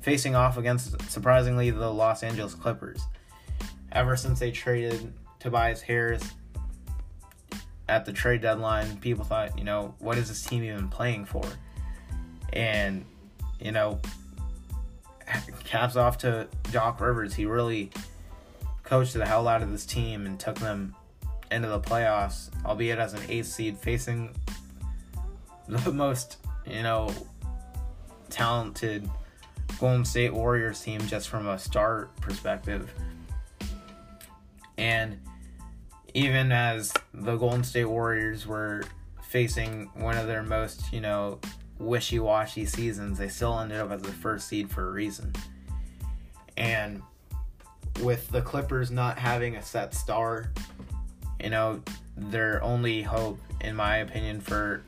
facing 0.00 0.34
off 0.34 0.56
against 0.56 1.00
surprisingly 1.10 1.70
the 1.70 1.90
Los 1.90 2.22
Angeles 2.22 2.54
Clippers. 2.54 3.02
Ever 3.92 4.16
since 4.16 4.38
they 4.38 4.50
traded 4.50 5.12
Tobias 5.38 5.82
Harris 5.82 6.32
at 7.88 8.04
the 8.04 8.12
trade 8.12 8.40
deadline, 8.40 8.96
people 8.98 9.24
thought, 9.24 9.56
you 9.58 9.64
know, 9.64 9.94
what 9.98 10.18
is 10.18 10.28
this 10.28 10.42
team 10.42 10.64
even 10.64 10.88
playing 10.88 11.24
for? 11.24 11.44
And, 12.52 13.04
you 13.60 13.72
know, 13.72 14.00
caps 15.64 15.96
off 15.96 16.18
to 16.18 16.48
Doc 16.72 17.00
Rivers. 17.00 17.34
He 17.34 17.46
really 17.46 17.90
coached 18.82 19.14
the 19.14 19.26
hell 19.26 19.48
out 19.48 19.62
of 19.62 19.70
this 19.70 19.86
team 19.86 20.26
and 20.26 20.38
took 20.38 20.56
them 20.58 20.94
into 21.50 21.68
the 21.68 21.80
playoffs, 21.80 22.50
albeit 22.64 22.98
as 22.98 23.14
an 23.14 23.22
eighth 23.28 23.46
seed, 23.46 23.78
facing 23.78 24.34
the 25.68 25.92
most, 25.92 26.38
you 26.66 26.82
know, 26.82 27.12
talented 28.30 29.08
Golden 29.78 30.04
State 30.04 30.32
Warriors 30.32 30.80
team 30.80 31.00
just 31.06 31.28
from 31.28 31.48
a 31.48 31.58
star 31.58 32.08
perspective. 32.20 32.92
And 34.78 35.18
even 36.16 36.50
as 36.50 36.94
the 37.12 37.36
Golden 37.36 37.62
State 37.62 37.84
Warriors 37.84 38.46
were 38.46 38.84
facing 39.22 39.90
one 39.92 40.16
of 40.16 40.26
their 40.26 40.42
most, 40.42 40.90
you 40.90 41.02
know, 41.02 41.38
wishy 41.78 42.18
washy 42.18 42.64
seasons, 42.64 43.18
they 43.18 43.28
still 43.28 43.60
ended 43.60 43.78
up 43.78 43.90
as 43.90 44.00
the 44.00 44.12
first 44.12 44.48
seed 44.48 44.70
for 44.70 44.88
a 44.88 44.92
reason. 44.92 45.34
And 46.56 47.02
with 48.02 48.30
the 48.30 48.40
Clippers 48.40 48.90
not 48.90 49.18
having 49.18 49.56
a 49.56 49.62
set 49.62 49.92
star, 49.92 50.52
you 51.38 51.50
know, 51.50 51.82
their 52.16 52.62
only 52.62 53.02
hope, 53.02 53.38
in 53.60 53.76
my 53.76 53.98
opinion, 53.98 54.40
for 54.40 54.82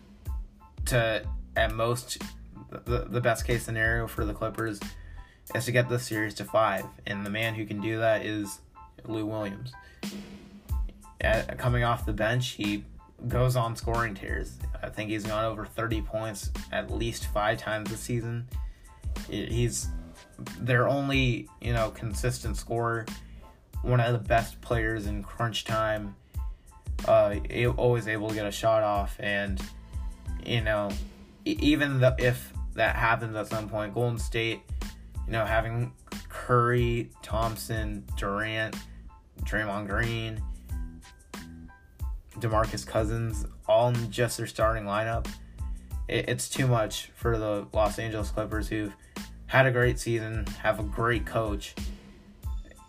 to 0.86 1.22
at 1.56 1.74
most 1.74 2.22
the, 2.70 3.04
the 3.06 3.20
best 3.20 3.46
case 3.46 3.64
scenario 3.64 4.06
for 4.06 4.24
the 4.24 4.32
Clippers 4.32 4.80
is 5.54 5.66
to 5.66 5.72
get 5.72 5.90
the 5.90 5.98
series 5.98 6.32
to 6.36 6.44
five. 6.44 6.86
And 7.06 7.26
the 7.26 7.30
man 7.30 7.54
who 7.54 7.66
can 7.66 7.82
do 7.82 7.98
that 7.98 8.24
is 8.24 8.60
Lou 9.04 9.26
Williams. 9.26 9.74
At, 11.20 11.58
coming 11.58 11.84
off 11.84 12.06
the 12.06 12.12
bench, 12.12 12.50
he 12.50 12.84
goes 13.26 13.56
on 13.56 13.74
scoring 13.74 14.14
tears. 14.14 14.58
I 14.82 14.88
think 14.88 15.10
he's 15.10 15.24
gone 15.24 15.44
over 15.44 15.64
30 15.64 16.02
points 16.02 16.50
at 16.70 16.90
least 16.90 17.26
five 17.26 17.58
times 17.58 17.90
this 17.90 18.00
season. 18.00 18.46
He's 19.28 19.88
their 20.58 20.88
only, 20.88 21.48
you 21.60 21.72
know, 21.72 21.90
consistent 21.90 22.56
scorer, 22.56 23.06
one 23.82 24.00
of 24.00 24.12
the 24.12 24.28
best 24.28 24.60
players 24.60 25.06
in 25.06 25.22
crunch 25.22 25.64
time. 25.64 26.14
Uh, 27.06 27.36
always 27.76 28.08
able 28.08 28.28
to 28.28 28.34
get 28.34 28.46
a 28.46 28.50
shot 28.50 28.82
off, 28.82 29.16
and 29.20 29.62
you 30.44 30.60
know, 30.60 30.90
even 31.44 32.00
the, 32.00 32.14
if 32.18 32.52
that 32.74 32.96
happens 32.96 33.36
at 33.36 33.46
some 33.46 33.68
point, 33.68 33.94
Golden 33.94 34.18
State, 34.18 34.60
you 35.26 35.32
know, 35.32 35.44
having 35.44 35.92
Curry, 36.28 37.10
Thompson, 37.22 38.04
Durant, 38.16 38.76
Draymond 39.42 39.88
Green, 39.88 40.42
DeMarcus 42.40 42.86
Cousins 42.86 43.46
all 43.66 43.88
in 43.88 44.10
just 44.10 44.38
their 44.38 44.46
starting 44.46 44.84
lineup, 44.84 45.26
it, 46.08 46.28
it's 46.28 46.48
too 46.48 46.66
much 46.66 47.10
for 47.14 47.38
the 47.38 47.66
Los 47.72 47.98
Angeles 47.98 48.30
Clippers 48.30 48.68
who've 48.68 48.94
had 49.46 49.66
a 49.66 49.70
great 49.70 49.98
season, 49.98 50.46
have 50.62 50.78
a 50.80 50.82
great 50.82 51.26
coach. 51.26 51.74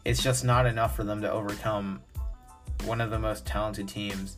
It's 0.06 0.22
just 0.22 0.44
not 0.44 0.66
enough 0.66 0.96
for 0.96 1.04
them 1.04 1.22
to 1.22 1.32
overcome 1.32 2.02
one 2.86 3.02
of 3.02 3.10
the 3.12 3.20
most 3.20 3.46
talented 3.46 3.88
teams 3.88 4.38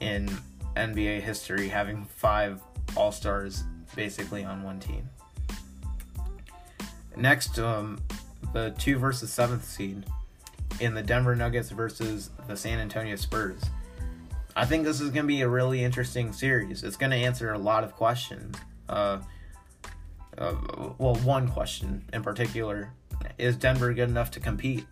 in 0.00 0.30
NBA 0.76 1.20
history, 1.22 1.68
having 1.68 2.04
five 2.04 2.60
All 2.96 3.12
Stars 3.12 3.64
basically 3.94 4.44
on 4.44 4.62
one 4.62 4.78
team. 4.80 5.08
Next, 7.16 7.58
um, 7.58 7.98
the 8.52 8.74
two 8.78 8.98
versus 8.98 9.32
seventh 9.32 9.64
seed 9.64 10.04
in 10.80 10.94
the 10.94 11.02
Denver 11.02 11.34
Nuggets 11.34 11.70
versus 11.70 12.30
the 12.46 12.56
San 12.56 12.78
Antonio 12.78 13.16
Spurs. 13.16 13.62
I 14.58 14.64
think 14.64 14.84
this 14.84 15.02
is 15.02 15.10
going 15.10 15.24
to 15.24 15.28
be 15.28 15.42
a 15.42 15.48
really 15.48 15.84
interesting 15.84 16.32
series. 16.32 16.82
It's 16.82 16.96
going 16.96 17.10
to 17.10 17.16
answer 17.16 17.52
a 17.52 17.58
lot 17.58 17.84
of 17.84 17.92
questions. 17.92 18.56
Uh, 18.88 19.18
uh, 20.38 20.54
well, 20.96 21.16
one 21.16 21.48
question 21.48 22.02
in 22.14 22.22
particular 22.22 22.90
is 23.36 23.54
Denver 23.56 23.92
good 23.92 24.08
enough 24.08 24.30
to 24.30 24.40
compete? 24.40 24.86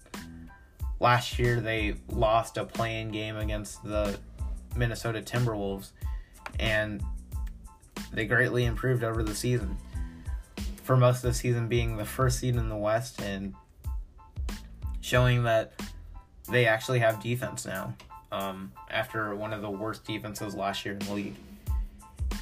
Last 1.00 1.38
year, 1.38 1.62
they 1.62 1.96
lost 2.10 2.58
a 2.58 2.66
playing 2.66 3.10
game 3.10 3.38
against 3.38 3.82
the 3.82 4.18
Minnesota 4.76 5.22
Timberwolves, 5.22 5.92
and 6.60 7.02
they 8.12 8.26
greatly 8.26 8.66
improved 8.66 9.02
over 9.02 9.22
the 9.22 9.34
season. 9.34 9.78
For 10.82 10.94
most 10.94 11.16
of 11.16 11.22
the 11.22 11.34
season, 11.34 11.68
being 11.68 11.96
the 11.96 12.04
first 12.04 12.38
seed 12.38 12.56
in 12.56 12.68
the 12.68 12.76
West 12.76 13.22
and 13.22 13.54
showing 15.00 15.44
that 15.44 15.72
they 16.50 16.66
actually 16.66 16.98
have 16.98 17.22
defense 17.22 17.64
now 17.64 17.94
um, 18.34 18.72
after 18.90 19.34
one 19.34 19.52
of 19.52 19.62
the 19.62 19.70
worst 19.70 20.04
defenses 20.04 20.54
last 20.54 20.84
year 20.84 20.94
in 20.94 21.00
the 21.00 21.12
league, 21.12 21.36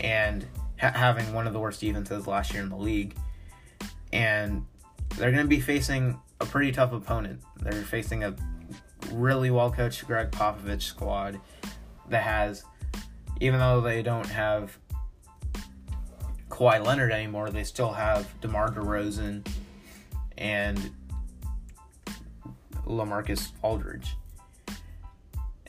and 0.00 0.46
ha- 0.80 0.92
having 0.94 1.32
one 1.34 1.46
of 1.46 1.52
the 1.52 1.60
worst 1.60 1.80
defenses 1.80 2.26
last 2.26 2.52
year 2.54 2.62
in 2.62 2.70
the 2.70 2.76
league, 2.76 3.14
and 4.12 4.64
they're 5.16 5.30
going 5.30 5.44
to 5.44 5.48
be 5.48 5.60
facing 5.60 6.18
a 6.40 6.46
pretty 6.46 6.72
tough 6.72 6.92
opponent. 6.92 7.42
They're 7.60 7.72
facing 7.72 8.24
a 8.24 8.34
really 9.10 9.50
well 9.50 9.70
coached 9.70 10.06
Gregg 10.06 10.30
Popovich 10.30 10.82
squad 10.82 11.38
that 12.08 12.22
has, 12.22 12.64
even 13.40 13.60
though 13.60 13.82
they 13.82 14.02
don't 14.02 14.26
have 14.26 14.78
Kawhi 16.48 16.84
Leonard 16.84 17.12
anymore, 17.12 17.50
they 17.50 17.64
still 17.64 17.92
have 17.92 18.40
DeMar 18.40 18.70
DeRozan 18.70 19.46
and 20.38 20.90
LaMarcus 22.86 23.52
Aldridge 23.60 24.16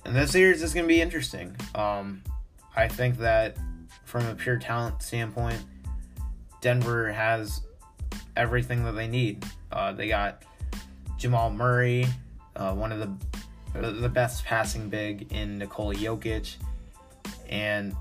and 0.05 0.15
this 0.15 0.31
series 0.31 0.61
is 0.61 0.73
going 0.73 0.85
to 0.85 0.87
be 0.87 1.01
interesting. 1.01 1.55
Um, 1.75 2.23
I 2.75 2.87
think 2.87 3.17
that 3.19 3.57
from 4.05 4.25
a 4.25 4.35
pure 4.35 4.57
talent 4.57 5.01
standpoint, 5.01 5.61
Denver 6.61 7.11
has 7.11 7.61
everything 8.35 8.83
that 8.85 8.93
they 8.93 9.07
need. 9.07 9.45
Uh, 9.71 9.91
they 9.91 10.07
got 10.07 10.43
Jamal 11.17 11.51
Murray, 11.51 12.05
uh, 12.55 12.73
one 12.73 12.91
of 12.91 12.99
the 12.99 13.11
the 13.73 14.09
best 14.09 14.45
passing 14.45 14.87
big 14.87 15.31
in 15.31 15.57
Nikola 15.57 15.95
Jokic, 15.95 16.57
and 17.49 17.95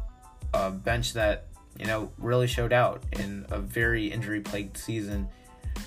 a 0.52 0.70
bench 0.70 1.14
that 1.14 1.46
you 1.78 1.86
know, 1.86 2.12
really 2.18 2.46
showed 2.46 2.72
out 2.72 3.02
in 3.12 3.46
a 3.50 3.58
very 3.58 4.06
injury 4.06 4.40
plagued 4.40 4.76
season, 4.76 5.28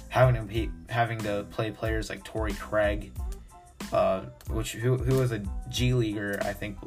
having 0.09 0.47
to 0.47 0.69
having 0.89 1.19
to 1.19 1.45
play 1.51 1.71
players 1.71 2.09
like 2.09 2.23
Torrey 2.23 2.53
Craig, 2.53 3.11
uh, 3.91 4.21
which 4.49 4.73
who 4.73 4.97
who 4.97 5.19
was 5.19 5.31
a 5.31 5.41
G 5.69 5.93
leaguer, 5.93 6.39
I 6.41 6.53
think, 6.53 6.77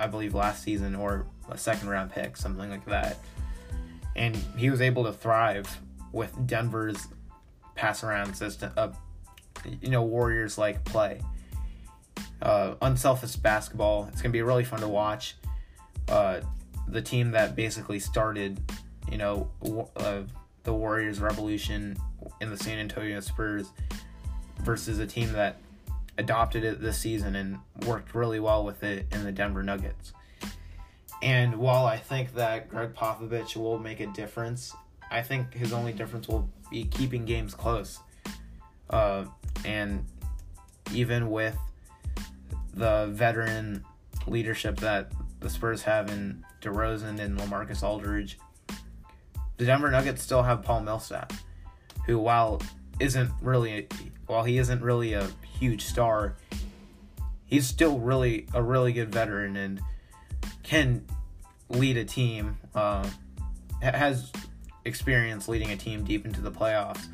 I 0.00 0.06
believe 0.06 0.34
last 0.34 0.62
season 0.62 0.94
or 0.94 1.26
a 1.50 1.58
second 1.58 1.88
round 1.88 2.10
pick, 2.10 2.36
something 2.36 2.70
like 2.70 2.84
that, 2.86 3.18
and 4.14 4.36
he 4.56 4.70
was 4.70 4.80
able 4.80 5.04
to 5.04 5.12
thrive 5.12 5.80
with 6.12 6.34
Denver's 6.46 7.08
pass 7.74 8.02
around 8.02 8.34
system, 8.34 8.72
uh, 8.76 8.88
you 9.80 9.90
know, 9.90 10.02
Warriors 10.02 10.58
like 10.58 10.84
play. 10.84 11.20
Uh, 12.42 12.74
unselfish 12.82 13.36
basketball. 13.36 14.08
It's 14.12 14.20
gonna 14.20 14.32
be 14.32 14.42
really 14.42 14.64
fun 14.64 14.80
to 14.80 14.88
watch. 14.88 15.36
Uh, 16.08 16.40
the 16.88 17.02
team 17.02 17.32
that 17.32 17.56
basically 17.56 17.98
started, 17.98 18.60
you 19.10 19.18
know, 19.18 19.50
uh, 19.96 20.22
the 20.62 20.72
Warriors 20.72 21.20
revolution 21.20 21.96
in 22.40 22.50
the 22.50 22.56
San 22.56 22.78
Antonio 22.78 23.20
Spurs 23.20 23.70
versus 24.60 24.98
a 24.98 25.06
team 25.06 25.32
that 25.32 25.58
adopted 26.18 26.64
it 26.64 26.80
this 26.80 26.98
season 26.98 27.36
and 27.36 27.58
worked 27.86 28.14
really 28.14 28.40
well 28.40 28.64
with 28.64 28.82
it 28.82 29.06
in 29.12 29.24
the 29.24 29.32
Denver 29.32 29.62
Nuggets. 29.62 30.12
And 31.22 31.56
while 31.56 31.86
I 31.86 31.96
think 31.96 32.34
that 32.34 32.68
Gregg 32.68 32.94
Popovich 32.94 33.56
will 33.56 33.78
make 33.78 34.00
a 34.00 34.06
difference, 34.08 34.74
I 35.10 35.22
think 35.22 35.54
his 35.54 35.72
only 35.72 35.92
difference 35.92 36.28
will 36.28 36.48
be 36.70 36.84
keeping 36.84 37.24
games 37.24 37.54
close. 37.54 38.00
Uh, 38.90 39.24
and 39.64 40.04
even 40.92 41.30
with 41.30 41.56
the 42.74 43.08
veteran 43.12 43.84
leadership 44.26 44.78
that 44.80 45.12
the 45.40 45.50
Spurs 45.50 45.82
have 45.82 46.10
in 46.10 46.44
DeRozan 46.60 47.18
and 47.18 47.38
LaMarcus 47.38 47.82
Aldridge, 47.82 48.38
the 49.56 49.64
Denver 49.64 49.90
Nuggets 49.90 50.22
still 50.22 50.42
have 50.42 50.62
Paul 50.62 50.82
Millsap, 50.82 51.32
who 52.06 52.18
while 52.18 52.60
isn't 53.00 53.30
really 53.40 53.88
while 54.26 54.44
he 54.44 54.58
isn't 54.58 54.82
really 54.82 55.12
a 55.12 55.28
huge 55.58 55.84
star, 55.84 56.36
he's 57.46 57.66
still 57.66 57.98
really 57.98 58.46
a 58.54 58.62
really 58.62 58.92
good 58.92 59.12
veteran 59.12 59.56
and 59.56 59.80
can 60.62 61.04
lead 61.68 61.96
a 61.96 62.04
team. 62.04 62.58
Uh, 62.74 63.08
has 63.80 64.32
experience 64.84 65.48
leading 65.48 65.70
a 65.70 65.76
team 65.76 66.04
deep 66.04 66.24
into 66.24 66.40
the 66.40 66.50
playoffs, 66.50 67.06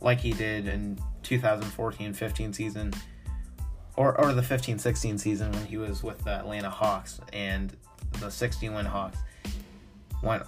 like 0.00 0.20
he 0.20 0.32
did 0.32 0.66
in 0.68 0.98
2014-15 1.24 2.54
season, 2.54 2.92
or 3.96 4.18
or 4.18 4.32
the 4.32 4.42
15-16 4.42 5.18
season 5.20 5.52
when 5.52 5.66
he 5.66 5.76
was 5.76 6.02
with 6.02 6.22
the 6.24 6.30
Atlanta 6.30 6.70
Hawks 6.70 7.20
and 7.32 7.76
the 8.20 8.30
16 8.30 8.74
win 8.74 8.86
Hawks 8.86 9.18
went 10.22 10.42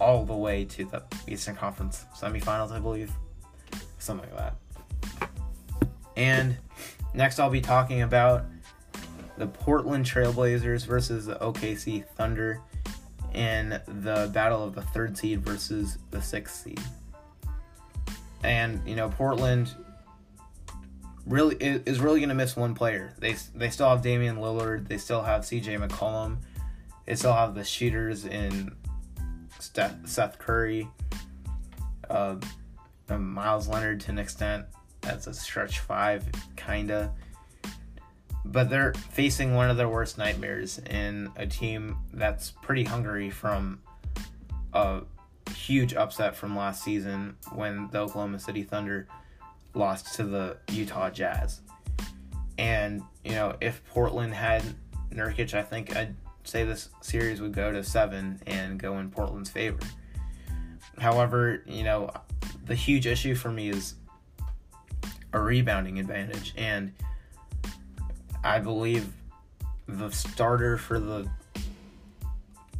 all 0.00 0.24
the 0.24 0.34
way 0.34 0.64
to 0.64 0.84
the 0.84 1.02
Eastern 1.26 1.54
Conference 1.54 2.04
semifinals, 2.16 2.72
I 2.72 2.78
believe, 2.78 3.12
something 3.98 4.28
like 4.30 4.38
that. 4.38 4.56
And 6.18 6.58
next, 7.14 7.38
I'll 7.38 7.48
be 7.48 7.60
talking 7.60 8.02
about 8.02 8.44
the 9.38 9.46
Portland 9.46 10.04
Trailblazers 10.04 10.84
versus 10.84 11.26
the 11.26 11.36
OKC 11.36 12.04
Thunder 12.16 12.60
in 13.32 13.80
the 13.86 14.28
battle 14.34 14.64
of 14.64 14.74
the 14.74 14.82
third 14.82 15.16
seed 15.16 15.42
versus 15.42 15.98
the 16.10 16.20
sixth 16.20 16.64
seed. 16.64 16.80
And 18.42 18.82
you 18.84 18.96
know, 18.96 19.08
Portland 19.10 19.72
really 21.24 21.56
is 21.56 22.00
really 22.00 22.18
going 22.18 22.30
to 22.30 22.34
miss 22.34 22.56
one 22.56 22.74
player. 22.74 23.14
They 23.18 23.36
they 23.54 23.70
still 23.70 23.88
have 23.88 24.02
Damian 24.02 24.38
Lillard, 24.38 24.88
they 24.88 24.98
still 24.98 25.22
have 25.22 25.42
CJ 25.42 25.86
McCollum, 25.86 26.38
they 27.06 27.14
still 27.14 27.32
have 27.32 27.54
the 27.54 27.64
shooters 27.64 28.24
in 28.24 28.74
Seth 29.60 30.38
Curry, 30.40 30.88
uh, 32.10 32.36
Meyers 33.08 33.68
Leonard 33.68 34.00
to 34.00 34.10
an 34.10 34.18
extent. 34.18 34.66
That's 35.00 35.26
a 35.26 35.34
stretch 35.34 35.80
five, 35.80 36.26
kinda 36.56 37.12
but 38.52 38.70
they're 38.70 38.94
facing 38.94 39.54
one 39.54 39.68
of 39.68 39.76
their 39.76 39.88
worst 39.88 40.16
nightmares 40.16 40.78
in 40.90 41.30
a 41.36 41.46
team 41.46 41.98
that's 42.14 42.50
pretty 42.50 42.82
hungry 42.82 43.28
from 43.30 43.80
a 44.72 45.02
huge 45.54 45.94
upset 45.94 46.34
from 46.34 46.56
last 46.56 46.82
season 46.82 47.36
when 47.52 47.88
the 47.92 47.98
Oklahoma 47.98 48.38
City 48.38 48.62
Thunder 48.62 49.06
lost 49.74 50.14
to 50.14 50.24
the 50.24 50.56
Utah 50.70 51.10
Jazz. 51.10 51.60
And, 52.56 53.02
you 53.22 53.32
know, 53.32 53.54
if 53.60 53.84
Portland 53.90 54.32
had 54.32 54.62
Nurkic, 55.12 55.52
I 55.52 55.62
think 55.62 55.94
I'd 55.94 56.16
say 56.44 56.64
this 56.64 56.88
series 57.02 57.42
would 57.42 57.52
go 57.52 57.70
to 57.70 57.84
seven 57.84 58.40
and 58.46 58.78
go 58.78 58.98
in 58.98 59.10
Portland's 59.10 59.50
favor. 59.50 59.78
However, 60.98 61.62
you 61.66 61.84
know, 61.84 62.10
the 62.64 62.74
huge 62.74 63.06
issue 63.06 63.34
for 63.34 63.50
me 63.52 63.68
is 63.68 63.94
a 65.38 65.42
rebounding 65.42 65.98
advantage. 65.98 66.52
And 66.56 66.92
I 68.44 68.58
believe 68.58 69.12
the 69.86 70.10
starter 70.10 70.76
for 70.76 70.98
the 70.98 71.28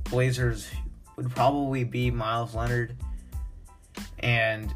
Blazers 0.05 0.69
would 1.17 1.31
probably 1.31 1.85
be 1.85 2.11
Miles 2.11 2.55
Leonard. 2.55 2.97
And, 4.21 4.75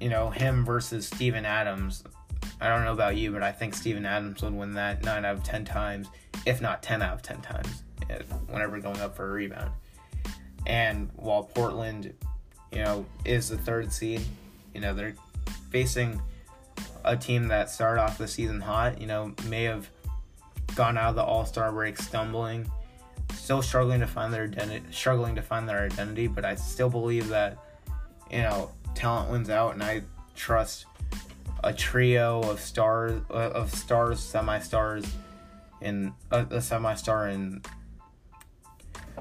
you 0.00 0.08
know, 0.08 0.30
him 0.30 0.64
versus 0.64 1.06
Steven 1.06 1.44
Adams. 1.44 2.04
I 2.60 2.68
don't 2.68 2.84
know 2.84 2.92
about 2.92 3.16
you, 3.16 3.32
but 3.32 3.42
I 3.42 3.52
think 3.52 3.74
Steven 3.74 4.06
Adams 4.06 4.42
would 4.42 4.54
win 4.54 4.72
that 4.74 5.02
9 5.02 5.24
out 5.24 5.36
of 5.36 5.42
10 5.42 5.64
times, 5.64 6.08
if 6.46 6.60
not 6.60 6.82
10 6.82 7.02
out 7.02 7.14
of 7.14 7.22
10 7.22 7.40
times, 7.40 7.82
eh, 8.08 8.18
whenever 8.48 8.78
going 8.78 9.00
up 9.00 9.16
for 9.16 9.28
a 9.28 9.32
rebound. 9.32 9.72
And 10.66 11.10
while 11.16 11.42
Portland, 11.42 12.14
you 12.70 12.78
know, 12.78 13.04
is 13.24 13.48
the 13.48 13.58
third 13.58 13.92
seed, 13.92 14.22
you 14.74 14.80
know, 14.80 14.94
they're 14.94 15.14
facing 15.70 16.20
a 17.04 17.16
team 17.16 17.48
that 17.48 17.70
started 17.70 18.00
off 18.00 18.18
the 18.18 18.28
season 18.28 18.60
hot, 18.60 19.00
you 19.00 19.06
know, 19.06 19.34
may 19.48 19.64
have 19.64 19.88
gone 20.74 20.96
out 20.96 21.10
of 21.10 21.16
the 21.16 21.22
All 21.22 21.44
Star 21.44 21.72
break 21.72 21.98
stumbling, 21.98 22.70
still 23.34 23.62
struggling 23.62 24.00
to 24.00 24.06
find 24.06 24.32
their 24.32 24.44
identity, 24.44 24.84
struggling 24.90 25.34
to 25.34 25.42
find 25.42 25.68
their 25.68 25.84
identity. 25.84 26.26
But 26.26 26.44
I 26.44 26.54
still 26.54 26.90
believe 26.90 27.28
that 27.28 27.58
you 28.30 28.38
know 28.38 28.70
talent 28.94 29.30
wins 29.30 29.50
out, 29.50 29.74
and 29.74 29.82
I 29.82 30.02
trust 30.34 30.86
a 31.64 31.72
trio 31.72 32.40
of 32.42 32.60
stars 32.60 33.20
uh, 33.30 33.50
of 33.50 33.74
stars, 33.74 34.20
semi 34.20 34.58
stars, 34.60 35.04
and 35.80 36.12
uh, 36.30 36.44
a, 36.50 36.56
a 36.56 36.62
semi 36.62 36.94
star 36.94 37.28
in 37.28 37.62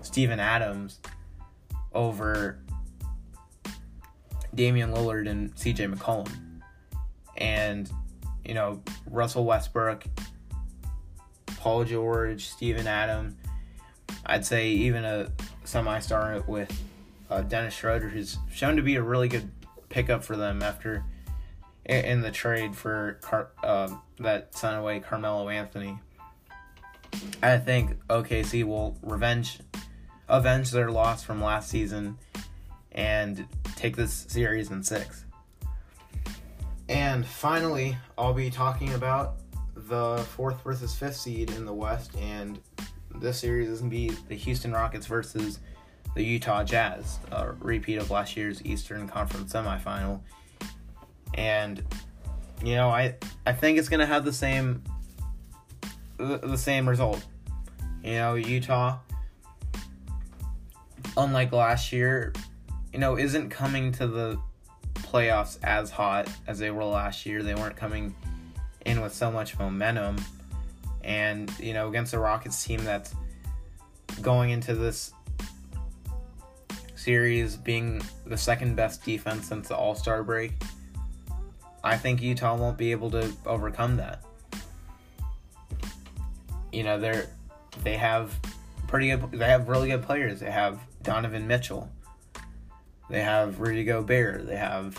Stephen 0.02 0.40
Adams 0.40 1.00
over 1.94 2.60
Damian 4.54 4.92
Lillard 4.94 5.30
and 5.30 5.54
CJ 5.56 5.94
McCollum. 5.94 6.51
And, 7.42 7.90
you 8.46 8.54
know, 8.54 8.82
Russell 9.10 9.46
Westbrook 9.46 10.06
Paul 11.62 11.84
George, 11.84 12.48
Stephen 12.48 12.88
Adams. 12.88 13.36
I'd 14.26 14.46
say 14.46 14.70
even 14.70 15.06
a 15.06 15.32
semi-star 15.64 16.44
with 16.48 16.72
uh, 17.30 17.42
Dennis 17.42 17.76
Schroeder, 17.76 18.10
who's 18.10 18.38
shown 18.52 18.76
to 18.78 18.82
be 18.82 18.96
a 18.96 19.04
really 19.04 19.28
good 19.28 19.52
pickup 19.90 20.24
for 20.24 20.36
them 20.36 20.64
after 20.64 21.04
in 21.86 22.22
the 22.22 22.32
trade 22.32 22.76
for 22.76 23.20
Car- 23.22 23.52
uh, 23.64 23.96
that 24.20 24.56
sent 24.56 24.78
away 24.78 25.00
Carmelo 25.00 25.50
Anthony. 25.50 26.00
I 27.44 27.58
think 27.58 27.98
OKC 28.08 28.64
will 28.64 28.98
revenge, 29.04 29.60
avenge 30.28 30.72
their 30.72 30.90
loss 30.90 31.24
from 31.24 31.44
last 31.44 31.70
season, 31.70 32.18
and 32.92 33.46
take 33.76 33.96
this 33.96 34.26
series 34.30 34.72
in 34.72 34.84
six. 34.84 35.26
And 36.92 37.26
finally, 37.26 37.96
I'll 38.18 38.34
be 38.34 38.50
talking 38.50 38.94
about 38.96 39.36
the 39.74 40.18
fourth 40.36 40.62
versus 40.62 40.94
fifth 40.94 41.16
seed 41.16 41.50
in 41.52 41.66
the 41.66 41.74
West, 41.74 42.12
and 42.20 42.60
this 43.16 43.40
series 43.40 43.70
is 43.70 43.80
going 43.80 43.90
to 43.90 43.96
be 43.96 44.10
the 44.28 44.36
Houston 44.36 44.74
Rockets 44.74 45.08
versus 45.08 45.62
the 46.16 46.22
Utah 46.22 46.66
Jazz, 46.66 47.20
a 47.32 47.54
repeat 47.54 47.96
of 47.96 48.12
last 48.12 48.36
year's 48.36 48.64
Eastern 48.66 49.08
Conference 49.08 49.54
semifinal. 49.54 50.20
And 51.34 51.82
you 52.62 52.76
know, 52.76 52.90
I 52.90 53.16
I 53.48 53.54
think 53.54 53.78
it's 53.80 53.88
going 53.88 54.02
to 54.02 54.06
have 54.06 54.26
the 54.26 54.34
same 54.34 54.84
the, 56.18 56.40
the 56.40 56.58
same 56.58 56.90
result. 56.90 57.26
You 58.04 58.16
know, 58.16 58.36
Utah 58.36 59.00
unlike 61.16 61.54
last 61.54 61.94
year, 61.94 62.34
you 62.92 63.00
know, 63.00 63.18
isn't 63.18 63.50
coming 63.50 63.94
to 63.94 64.08
the 64.08 64.38
playoffs 65.12 65.58
as 65.64 65.92
hot 65.92 66.30
as 66.48 66.60
they 66.60 66.72
were 66.72 66.86
last 66.86 67.26
year. 67.26 67.44
They 67.44 67.56
weren't 67.56 67.76
coming 67.76 68.16
in 68.86 69.02
with 69.02 69.14
so 69.14 69.32
much 69.32 69.58
momentum. 69.60 70.18
And, 71.04 71.52
you 71.60 71.74
know, 71.74 71.90
against 71.90 72.12
the 72.12 72.20
Rockets 72.20 72.64
team 72.64 72.84
that's 72.84 73.14
going 74.22 74.52
into 74.52 74.76
this 74.76 75.14
series 76.96 77.58
being 77.58 78.02
the 78.26 78.38
second 78.38 78.76
best 78.76 79.04
defense 79.04 79.48
since 79.48 79.68
the 79.68 79.76
All 79.76 79.96
Star 79.96 80.24
break, 80.24 80.54
I 81.84 81.98
think 81.98 82.22
Utah 82.22 82.56
won't 82.56 82.78
be 82.78 82.92
able 82.92 83.10
to 83.12 83.32
overcome 83.46 83.98
that. 83.98 84.24
You 86.72 86.84
know, 86.84 87.00
they're 87.00 87.28
they 87.84 87.98
have 87.98 88.38
pretty 88.88 89.10
good 89.10 89.32
they 89.32 89.48
have 89.48 89.68
really 89.68 89.90
good 89.90 90.04
players. 90.04 90.40
They 90.40 90.52
have 90.52 90.80
Donovan 91.02 91.48
Mitchell, 91.48 91.90
They 93.12 93.22
have 93.22 93.60
Rudy 93.60 93.84
Gobert. 93.84 94.48
They 94.48 94.56
have 94.56 94.98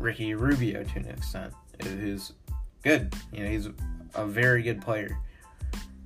Ricky 0.00 0.32
Rubio 0.32 0.82
to 0.82 0.98
an 0.98 1.04
extent, 1.04 1.52
who's 1.82 2.32
good. 2.82 3.14
You 3.30 3.44
know, 3.44 3.50
he's 3.50 3.68
a 4.14 4.26
very 4.26 4.62
good 4.62 4.80
player. 4.80 5.18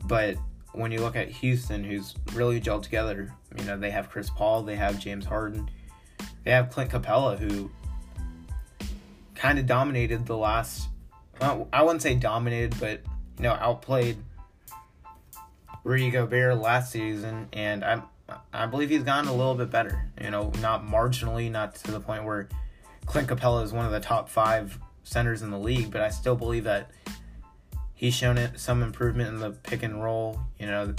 But 0.06 0.36
when 0.72 0.90
you 0.90 1.00
look 1.00 1.14
at 1.14 1.28
Houston, 1.28 1.84
who's 1.84 2.16
really 2.32 2.60
gelled 2.60 2.82
together, 2.82 3.32
you 3.56 3.64
know, 3.64 3.78
they 3.78 3.92
have 3.92 4.10
Chris 4.10 4.28
Paul, 4.28 4.64
they 4.64 4.74
have 4.74 4.98
James 4.98 5.24
Harden, 5.24 5.70
they 6.42 6.50
have 6.50 6.68
Clint 6.70 6.90
Capela, 6.90 7.38
who 7.38 7.70
kind 9.36 9.60
of 9.60 9.66
dominated 9.66 10.26
the 10.26 10.36
last. 10.36 10.88
Well, 11.40 11.68
I 11.72 11.84
wouldn't 11.84 12.02
say 12.02 12.16
dominated, 12.16 12.74
but 12.80 13.02
you 13.36 13.44
know, 13.44 13.52
outplayed 13.52 14.16
Rudy 15.84 16.10
Gobert 16.10 16.58
last 16.58 16.90
season, 16.90 17.48
and 17.52 17.84
I 17.84 18.02
I 18.52 18.66
believe 18.66 18.90
he's 18.90 19.02
gotten 19.02 19.28
a 19.28 19.34
little 19.34 19.54
bit 19.54 19.70
better. 19.70 20.10
You 20.20 20.30
know, 20.30 20.52
not 20.60 20.86
marginally, 20.86 21.50
not 21.50 21.74
to 21.76 21.90
the 21.90 22.00
point 22.00 22.24
where 22.24 22.48
Clint 23.06 23.28
Capela 23.28 23.64
is 23.64 23.72
one 23.72 23.86
of 23.86 23.92
the 23.92 24.00
top 24.00 24.28
five 24.28 24.78
centers 25.02 25.42
in 25.42 25.50
the 25.50 25.58
league, 25.58 25.90
but 25.90 26.00
I 26.00 26.10
still 26.10 26.36
believe 26.36 26.64
that 26.64 26.90
he's 27.94 28.14
shown 28.14 28.38
it 28.38 28.58
some 28.58 28.82
improvement 28.82 29.28
in 29.28 29.40
the 29.40 29.50
pick 29.50 29.82
and 29.82 30.02
roll. 30.02 30.40
You 30.58 30.66
know, 30.66 30.94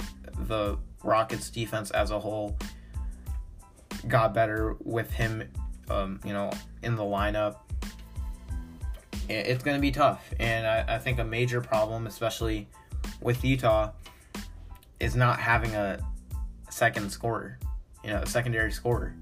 the 0.46 0.78
Rockets 1.02 1.50
defense 1.50 1.90
as 1.90 2.10
a 2.10 2.18
whole 2.18 2.56
got 4.08 4.34
better 4.34 4.76
with 4.82 5.10
him. 5.12 5.48
Um, 5.90 6.20
you 6.24 6.32
know, 6.32 6.50
in 6.82 6.96
the 6.96 7.02
lineup. 7.02 7.56
It's 9.28 9.62
going 9.62 9.76
to 9.76 9.80
be 9.80 9.92
tough, 9.92 10.32
and 10.38 10.66
I, 10.66 10.96
I 10.96 10.98
think 10.98 11.18
a 11.18 11.24
major 11.24 11.60
problem, 11.60 12.06
especially 12.06 12.68
with 13.20 13.44
Utah, 13.44 13.92
is 15.00 15.14
not 15.14 15.38
having 15.38 15.74
a 15.74 15.98
second 16.72 17.10
scorer, 17.10 17.58
you 18.02 18.10
know, 18.10 18.22
a 18.22 18.26
secondary 18.26 18.72
scorer. 18.72 19.14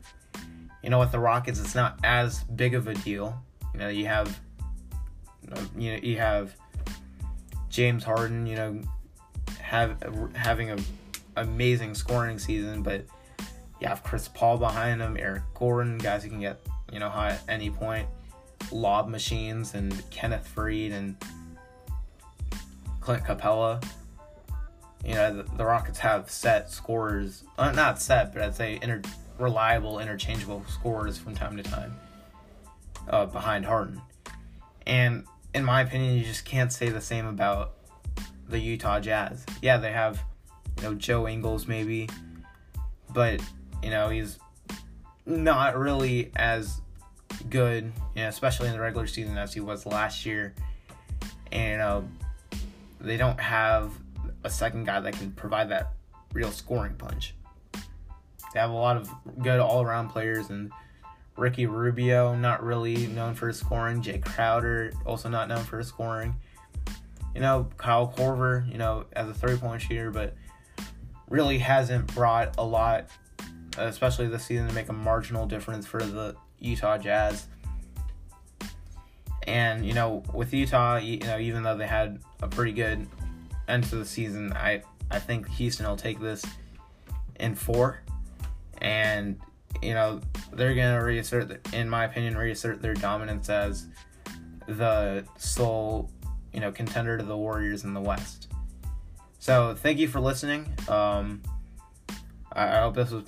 You 0.83 0.89
know, 0.89 0.99
with 0.99 1.13
the 1.13 1.19
Rockets, 1.19 1.61
it's 1.61 1.75
not 1.75 1.99
as 2.05 2.43
big 2.45 2.75
of 2.75 2.87
a 2.87 2.95
deal. 2.95 3.39
You 3.75 3.81
know, 3.81 3.89
you 3.89 4.07
have, 4.07 4.41
you 5.77 5.93
know, 5.93 5.99
you 6.03 6.17
have 6.17 6.55
James 7.69 8.03
Harden, 8.05 8.47
you 8.47 8.57
know, 8.57 8.81
have 9.61 10.03
having 10.35 10.71
a 10.71 10.79
amazing 11.37 11.95
scoring 11.95 12.39
season, 12.39 12.83
but 12.83 13.05
you 13.81 13.89
have 13.89 14.03
Chris 14.03 14.29
Paul 14.29 14.59
behind 14.59 15.01
him, 15.01 15.17
Eric 15.19 15.43
Gordon, 15.55 15.99
guys 15.99 16.23
who 16.23 16.31
can 16.31 16.41
get 16.41 16.61
you 16.93 16.99
know 16.99 17.09
high 17.09 17.31
at 17.31 17.43
any 17.49 17.71
point, 17.71 18.09
lob 18.73 19.09
machines, 19.09 19.75
and 19.75 20.03
Kenneth 20.11 20.51
Faried 20.55 20.93
and 20.93 21.17
Clint 23.01 23.25
Capela 23.25 23.83
you 25.05 25.15
know, 25.15 25.35
the, 25.35 25.43
the 25.57 25.65
Rockets 25.65 25.99
have 26.01 26.31
set 26.31 26.71
scores, 26.71 27.45
uh, 27.59 27.73
not 27.73 28.01
set, 28.01 28.33
but 28.33 28.43
I'd 28.43 28.55
say 28.55 28.79
inter- 28.83 29.03
reliable, 29.39 29.99
interchangeable 29.99 30.65
scores 30.69 31.17
from 31.17 31.35
time 31.35 31.57
to 31.57 31.63
time 31.63 31.97
uh, 33.09 33.27
behind 33.27 33.65
Harden. 33.65 34.01
And 34.87 35.25
in 35.55 35.65
my 35.65 35.81
opinion, 35.81 36.17
you 36.17 36.25
just 36.25 36.45
can't 36.45 36.73
say 36.73 36.91
the 36.91 37.01
same 37.01 37.27
about 37.27 37.73
the 38.49 38.59
Utah 38.59 39.01
Jazz. 39.01 39.45
Yeah, 39.63 39.79
they 39.79 39.93
have, 39.93 40.23
you 40.77 40.83
know, 40.83 40.95
Joe 40.95 41.27
Ingles 41.27 41.67
maybe, 41.67 42.09
but, 43.15 43.41
you 43.83 43.91
know, 43.91 44.11
he's 44.11 44.39
not 45.25 45.79
really 45.79 46.31
as 46.37 46.81
good, 47.49 47.93
you 48.15 48.23
know, 48.23 48.29
especially 48.29 48.67
in 48.67 48.75
the 48.75 48.81
regular 48.81 49.07
season 49.07 49.39
as 49.39 49.55
he 49.55 49.61
was 49.61 49.87
last 49.87 50.27
year. 50.27 50.55
And, 51.53 51.81
uh, 51.81 52.03
they 53.01 53.17
don't 53.17 53.41
have 53.41 53.93
a 54.45 54.51
second 54.51 54.85
guy 54.85 55.01
that 55.01 55.15
can 55.15 55.33
provide 55.33 55.69
that 55.71 55.93
real 56.33 56.51
scoring 56.51 56.95
punch. 56.95 57.35
They 58.53 58.61
have 58.61 58.71
a 58.71 58.75
lot 58.75 58.97
of 58.97 59.09
good 59.43 59.61
all 59.61 59.83
around 59.83 60.09
players, 60.09 60.51
and 60.51 60.73
Ricky 61.37 61.67
Rubio, 61.67 62.35
not 62.35 62.63
really 62.63 63.07
known 63.07 63.35
for 63.35 63.49
his 63.49 63.59
scoring. 63.59 64.03
Jae 64.03 64.23
Crowder, 64.23 64.93
also 65.07 65.29
not 65.29 65.49
known 65.49 65.65
for 65.65 65.79
his 65.79 65.89
scoring. 65.89 66.35
You 67.35 67.41
know, 67.41 67.69
Kyle 67.77 68.13
Korver, 68.17 68.71
you 68.71 68.79
know, 68.79 69.05
as 69.13 69.29
a 69.29 69.35
three 69.35 69.57
point 69.57 69.83
shooter, 69.83 70.11
but 70.11 70.35
really 71.29 71.59
hasn't 71.59 72.13
brought 72.15 72.57
a 72.59 72.65
lot, 72.65 73.09
especially 73.79 74.27
this 74.27 74.45
season, 74.45 74.67
to 74.67 74.75
make 74.75 74.89
a 74.89 74.93
marginal 74.93 75.47
difference 75.47 75.87
for 75.87 76.03
the 76.03 76.35
Utah 76.59 76.99
Jazz. 76.99 77.47
And, 79.45 79.87
you 79.87 79.95
know, 79.95 80.23
with 80.35 80.53
Utah, 80.53 80.97
you 80.97 81.19
know, 81.19 81.39
even 81.39 81.63
though 81.63 81.77
they 81.77 81.87
had 81.87 82.21
a 82.43 82.49
pretty 82.49 82.73
good 82.73 83.07
end 83.71 83.85
of 83.85 83.91
the 83.91 84.05
season, 84.05 84.53
I 84.53 84.83
I 85.11 85.19
think 85.19 85.49
Houston 85.51 85.87
will 85.87 85.97
take 85.97 86.21
this 86.21 86.45
in 87.39 87.55
four, 87.55 88.03
and 88.79 89.39
you 89.83 89.95
know 89.95 90.21
they're 90.53 90.75
gonna 90.75 91.05
reassert, 91.05 91.67
in 91.73 91.89
my 91.89 92.05
opinion, 92.05 92.37
reassert 92.37 92.83
their 92.83 92.95
dominance 92.95 93.49
as 93.49 93.87
the 94.67 95.25
sole 95.37 96.11
you 96.53 96.61
know 96.61 96.71
contender 96.71 97.17
to 97.19 97.25
the 97.25 97.37
Warriors 97.37 97.85
in 97.85 97.95
the 97.95 98.01
West. 98.01 98.49
So 99.39 99.75
thank 99.75 99.99
you 99.99 100.07
for 100.07 100.21
listening. 100.21 100.73
Um, 100.89 101.43
I, 102.53 102.79
I 102.79 102.81
hope 102.81 102.95
this 102.95 103.11
was 103.11 103.25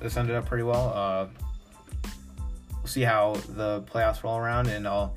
this 0.00 0.16
ended 0.16 0.36
up 0.36 0.46
pretty 0.46 0.64
well. 0.64 0.92
Uh, 0.94 1.26
we'll 2.72 2.86
see 2.86 3.02
how 3.02 3.34
the 3.50 3.82
playoffs 3.82 4.22
roll 4.22 4.38
around, 4.38 4.68
and 4.68 4.86
I'll 4.86 5.14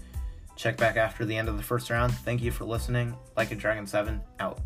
check 0.57 0.75
back 0.75 0.97
after 0.97 1.23
the 1.23 1.37
end 1.37 1.47
of 1.47 1.55
the 1.55 1.63
first 1.63 1.89
round. 1.89 2.13
Thank 2.13 2.41
you 2.41 2.51
for 2.51 2.65
listening. 2.65 3.15
Like 3.37 3.51
a 3.51 3.55
Dragon 3.55 3.87
7, 3.87 4.19
out. 4.39 4.59